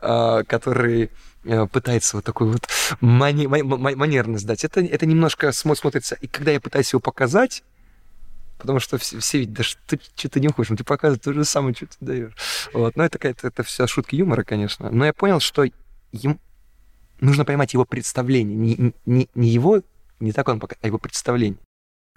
[0.00, 1.10] а, который
[1.44, 2.68] э, пытается вот такой вот
[3.00, 4.64] мани, манерно сдать.
[4.64, 6.16] Это, это немножко смотрится.
[6.20, 7.62] И когда я пытаюсь его показать,
[8.58, 11.44] потому что все, все видят, да что ты что-то не хочешь, ты показываешь то же
[11.44, 12.32] самое, что ты даешь.
[12.72, 12.96] Вот.
[12.96, 14.90] Но это какая-то это вся шутка юмора, конечно.
[14.90, 15.64] Но я понял, что
[16.12, 16.40] им
[17.20, 18.56] нужно поймать его представление.
[18.56, 19.82] Не, не, не его,
[20.20, 21.60] не так он пока, а его представление.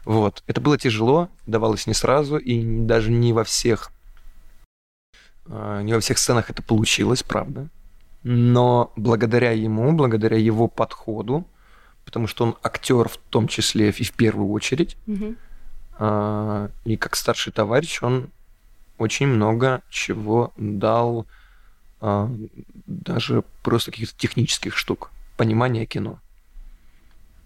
[0.04, 0.44] Вот.
[0.46, 3.92] Это было тяжело, давалось не сразу, и даже не во всех
[5.48, 7.68] не во всех сценах это получилось, правда.
[8.24, 11.46] Но благодаря ему, благодаря его подходу,
[12.06, 14.98] потому что он актер в том числе и в первую очередь,
[15.98, 18.30] а, и как старший товарищ он
[18.98, 21.26] очень много чего дал,
[22.02, 22.30] а,
[22.86, 26.20] даже просто каких-то технических штук, понимания кино.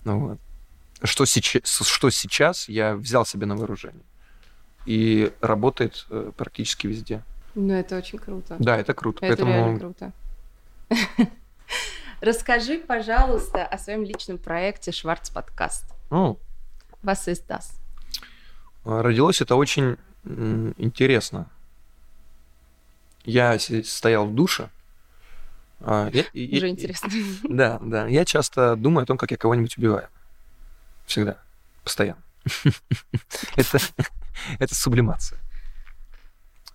[0.06, 0.40] Ну, вот.
[1.04, 4.04] что, сейчас, что сейчас я взял себе на вооружение.
[4.86, 7.22] И работает э, практически везде.
[7.56, 8.56] Ну, это очень круто.
[8.60, 9.26] Да, это круто.
[9.26, 9.52] Это поэтому...
[9.54, 10.12] реально круто.
[12.22, 15.86] Расскажи, пожалуйста, о своем личном проекте Шварц подкаст.
[16.10, 16.38] Ну,
[17.04, 17.66] Was ist das?
[18.84, 19.98] Родилось это очень
[20.78, 21.50] интересно.
[23.24, 24.70] Я стоял в душе.
[25.82, 27.10] а, я- Уже и- интересно.
[27.50, 28.08] Да, да.
[28.08, 30.08] Я часто думаю о том, как я кого-нибудь убиваю.
[31.06, 31.38] Всегда.
[31.84, 32.22] Постоянно.
[33.56, 33.80] Это,
[34.60, 35.40] это сублимация.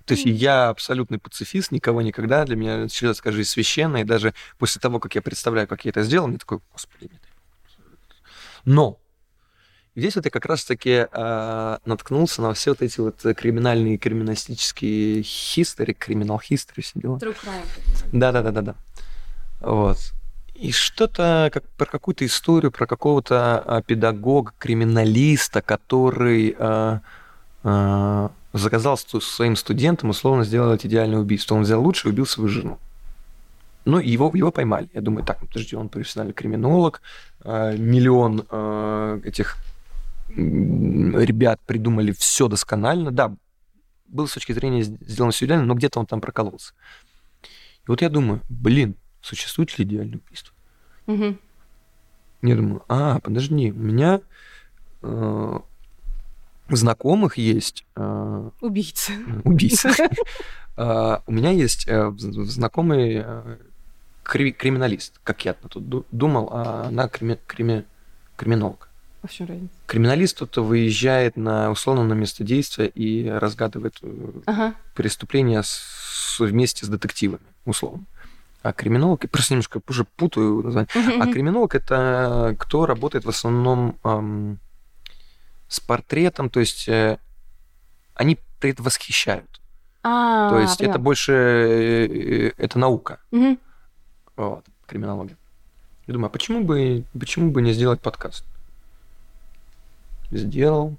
[0.05, 2.45] То есть я абсолютный пацифист, никого никогда.
[2.45, 4.03] Для меня человеческая жизнь священная.
[4.03, 7.09] И даже после того, как я представляю, как я это сделал, мне такой, господи, не
[7.09, 7.79] дай бог».
[8.67, 8.99] Но
[9.97, 15.95] здесь вот я как раз-таки а, наткнулся на все вот эти вот криминальные, криминалистические хистори,
[15.95, 17.17] криминал хистори, все дела.
[17.17, 17.65] True crime.
[18.13, 18.75] Да, да, да, да, да.
[19.61, 19.99] Вот.
[20.55, 27.01] И что-то как, про какую-то историю, про какого-то а, педагога, криминалиста, который а,
[27.65, 31.57] а, заказал своим студентам условно сделать идеальное убийство.
[31.57, 32.79] Он взял лучше и убил свою жену.
[33.85, 34.89] Ну, его, его поймали.
[34.95, 37.03] Я думаю, так, подожди, он профессиональный криминолог,
[37.43, 39.57] а, миллион а, этих
[40.29, 43.11] ребят придумали все досконально.
[43.11, 43.35] Да,
[44.07, 46.73] было с точки зрения сделано все идеально, но где-то он там прокололся.
[47.43, 50.55] И вот я думаю, блин, существует ли идеальное убийство?
[51.07, 51.39] Мгм.
[52.43, 54.21] Я думаю, а, подожди, у меня
[55.03, 55.59] э,
[56.69, 59.13] знакомых есть э, Убийца.
[59.45, 59.91] убийцы.
[60.77, 63.57] А, У меня есть э, знакомый э,
[64.23, 67.85] кри- криминалист, как я тут ду- думал, а она крими- крими-
[68.37, 68.89] криминолог.
[69.23, 69.73] В общем, разница.
[69.87, 74.75] Криминалист тут выезжает на условно на место действия и разгадывает э, Ага.
[74.95, 78.05] преступления с- вместе с детективами, условно.
[78.63, 80.89] А криминолог, я просто немножко уже путаю название.
[81.21, 83.99] А криминолог это кто работает в основном
[85.75, 87.19] с портретом, то есть э,
[88.15, 89.61] они предвосхищают.
[90.03, 90.99] А, то есть это поняла.
[91.05, 93.59] больше э, э, это наука, Мгм.
[94.37, 95.37] вот, криминология.
[96.07, 98.45] Я думаю, а почему бы, почему бы не сделать подкаст?
[100.31, 100.97] Сделал.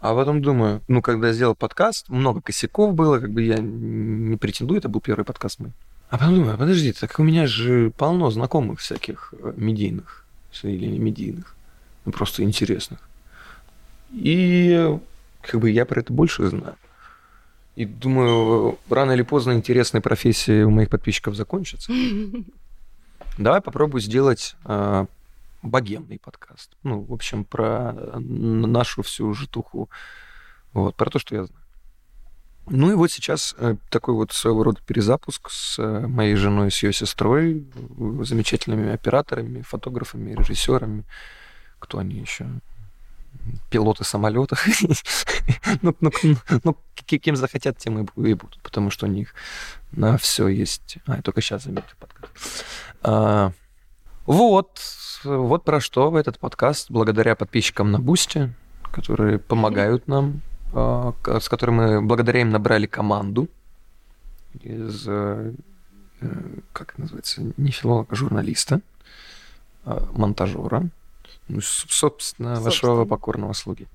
[0.00, 4.36] А потом думаю, ну, когда я сделал подкаст, много косяков было, как бы я не
[4.36, 5.72] претендую, это был первый подкаст мой.
[6.10, 10.26] А потом думаю, подожди, так у меня же полно знакомых всяких э, медийных
[10.62, 11.54] или не медийных,
[12.04, 12.98] ну, просто интересных.
[14.12, 14.98] И
[15.40, 16.76] как бы я про это больше знаю.
[17.74, 21.92] И думаю, рано или поздно интересные профессии у моих подписчиков закончатся.
[23.38, 25.06] Давай попробую сделать э,
[25.62, 26.72] богемный подкаст.
[26.82, 29.88] Ну, в общем, про э, нашу всю житуху.
[30.74, 31.62] Вот, про то, что я знаю.
[32.66, 36.82] Ну и вот сейчас э, такой вот своего рода перезапуск с э, моей женой, с
[36.82, 41.04] ее сестрой, э, замечательными операторами, фотографами, режиссерами.
[41.78, 42.46] Кто они еще?
[43.70, 44.66] Пилоты самолетов.
[45.82, 46.10] Ну, ну,
[46.64, 49.34] ну, кем захотят, тем и бу- и будут, потому что у них
[49.90, 50.98] на все есть.
[51.06, 52.64] А, я только сейчас заметил подкаст.
[53.02, 53.52] А,
[54.26, 54.80] Вот,
[55.24, 58.52] вот про что этот подкаст, благодаря подписчикам на Бусте,
[58.92, 63.48] которые помогают нам, а, с которыми мы благодаря им набрали команду
[64.60, 65.52] из, э,
[66.20, 66.28] э,
[66.72, 68.80] как называется, не филолога, журналиста,
[69.84, 70.88] а, монтажера,
[71.48, 73.88] ну, собственно, вашего покорного слуги.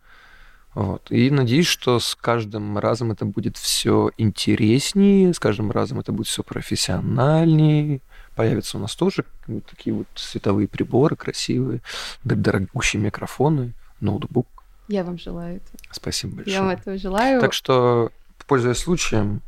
[0.73, 1.09] Вот.
[1.09, 6.27] И надеюсь, что с каждым разом это будет все интереснее, с каждым разом это будет
[6.27, 8.01] все профессиональнее.
[8.35, 11.81] Появятся у нас тоже вот такие вот световые приборы красивые,
[12.23, 14.47] дорогущие микрофоны, ноутбук.
[14.87, 15.77] Я вам желаю этого.
[15.91, 16.55] Спасибо большое.
[16.55, 17.41] Я вам этого желаю.
[17.41, 18.11] Так что,
[18.45, 19.41] пользуясь случаем,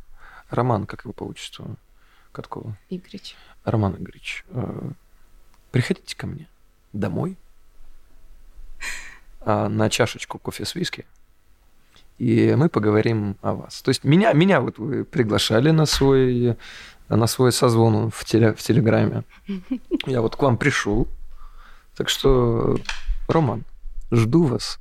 [0.50, 1.76] Роман, как его по отчеству?
[2.32, 2.76] Каткова.
[2.88, 3.36] Игорич.
[3.64, 4.90] Роман Игоревич, э,
[5.70, 6.48] приходите ко мне
[6.92, 7.36] домой
[9.44, 11.06] на чашечку кофе с виски,
[12.20, 13.80] и мы поговорим о вас.
[13.80, 16.56] То есть меня, меня вот вы приглашали на свой,
[17.08, 19.24] на свой созвон в, теле, в Телеграме.
[20.06, 21.08] Я вот к вам пришел.
[21.96, 22.78] Так что,
[23.26, 23.64] Роман,
[24.10, 24.78] жду вас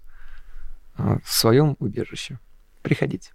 [0.97, 2.39] а, в своем убежище.
[2.81, 3.31] Приходите.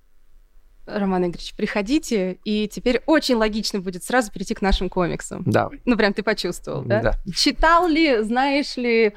[0.86, 5.42] Роман Игоревич, приходите, и теперь очень логично будет сразу перейти к нашим комиксам.
[5.46, 5.80] Давай.
[5.86, 7.00] Ну, прям ты почувствовал, да?
[7.00, 7.32] Да.
[7.34, 9.14] Читал ли, знаешь ли,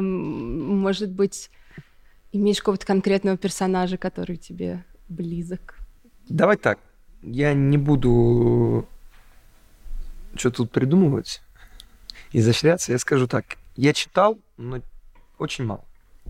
[0.00, 1.50] может быть,
[2.32, 5.78] имеешь какого-то конкретного персонажа, который тебе близок?
[6.28, 6.78] Давай так.
[7.22, 8.86] Я не буду
[10.38, 11.42] что тут придумывать,
[12.32, 12.92] изощряться.
[12.92, 13.56] Я скажу так.
[13.76, 14.80] Я читал, но
[15.38, 15.84] очень мало.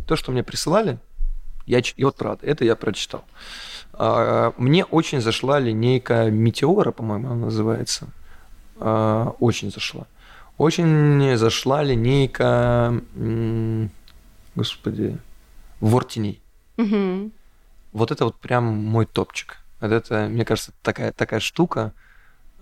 [0.06, 0.98] То, что мне присылали,
[1.66, 3.24] я, и вот правда, это я прочитал.
[3.92, 8.08] А, Мне очень зашла линейка Метеора, по-моему, она называется.
[8.78, 10.06] А, Очень зашла.
[10.58, 13.02] Очень зашла линейка,
[14.54, 15.18] господи,
[15.80, 16.40] Вор теней.
[16.76, 17.32] Мгм.
[17.92, 19.58] Вот это вот прям мой топчик.
[19.80, 21.92] Вот это, мне кажется, такая, такая штука,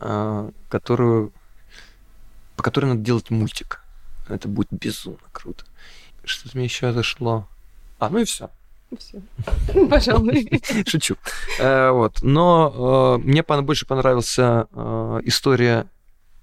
[0.01, 1.33] а, которую,
[2.57, 3.81] по которой надо делать мультик.
[4.29, 5.65] Это будет безумно круто.
[6.25, 7.47] Что-то мне еще зашло.
[7.99, 8.51] А, ну и все.
[8.99, 9.21] Все.
[9.91, 10.63] Пожалуй.
[10.87, 11.17] Шучу.
[11.59, 12.23] Э, вот.
[12.23, 15.87] Но э, мне больше понравился э, история...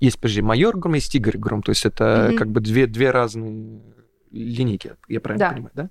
[0.02, 1.62] Есть, подожди, майор Гром, есть Игорь Гром.
[1.64, 2.38] То есть это Мгм.
[2.38, 3.80] как бы две, две разные
[4.32, 5.52] линейки, я правильно Да.
[5.54, 5.90] понимаю, да?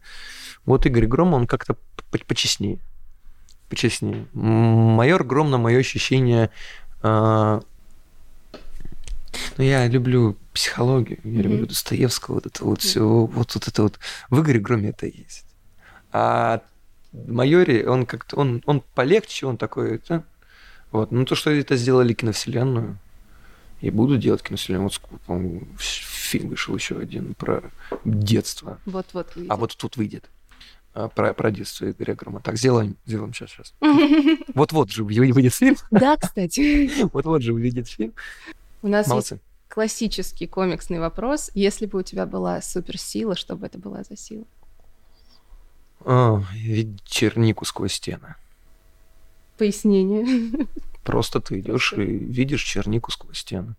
[0.66, 1.74] Вот Игорь Гром, он как-то
[2.10, 2.80] по- почестнее.
[3.68, 4.26] Почестнее.
[4.32, 6.50] Майор Гром, на мое ощущение...
[7.02, 7.60] э,
[9.56, 11.42] ну, я люблю психологию, я Мгм.
[11.42, 13.98] люблю Достоевского, вот это вот все, вот, вот это вот.
[14.28, 15.44] В Игоре Громе это есть.
[16.12, 16.62] А
[17.12, 20.24] Майори, он как-то, он, он полегче, он такой, да?
[20.90, 21.12] Вот.
[21.12, 22.98] Ну, то, что это сделали киновселенную,
[23.80, 24.90] и буду делать киновселенную.
[24.90, 27.62] Вот, по-моему, фильм вышел еще один про
[28.04, 28.78] детство.
[28.86, 29.32] Вот-вот.
[29.48, 30.28] А вот тут выйдет.
[30.94, 32.40] а, Про, про детство Игоря Грома.
[32.40, 33.74] Так, сделаем, сделаем сейчас, сейчас.
[34.54, 35.76] Вот-вот же вы- выйдет фильм.
[35.90, 36.90] Да, кстати.
[37.12, 38.12] Вот-вот же выйдет фильм.
[38.82, 39.40] У нас есть Молодцы.
[39.68, 41.50] классический комиксный вопрос.
[41.54, 44.44] Если бы у тебя была суперсила, что бы это была за сила?
[46.04, 48.34] А, видеть чернику сквозь стены.
[49.58, 50.66] Пояснение.
[51.02, 53.74] Просто ты идешь и видишь чернику сквозь стены.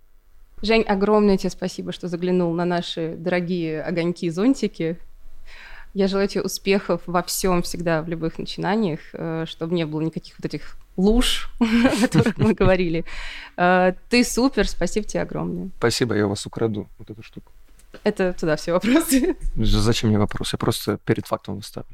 [0.61, 4.97] Жень, огромное тебе спасибо, что заглянул на наши дорогие огоньки-зонтики.
[5.93, 10.35] Я желаю тебе успехов во всем всегда, в любых начинаниях, э, чтобы не было никаких
[10.39, 13.03] вот этих луж, о которых мы говорили.
[13.57, 15.69] Э, Ты супер, спасибо тебе огромное.
[15.79, 17.51] Спасибо, я вас украду вот эту штуку.
[18.03, 19.35] Это туда все вопросы.
[19.55, 20.53] Зачем мне вопрос?
[20.53, 21.89] Я просто перед фактом выставлю.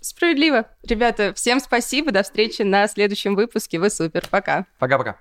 [0.00, 0.66] Справедливо.
[0.82, 3.78] Ребята, всем спасибо, до встречи на следующем выпуске.
[3.78, 4.66] Вы супер, пока.
[4.78, 5.18] Пока-пока.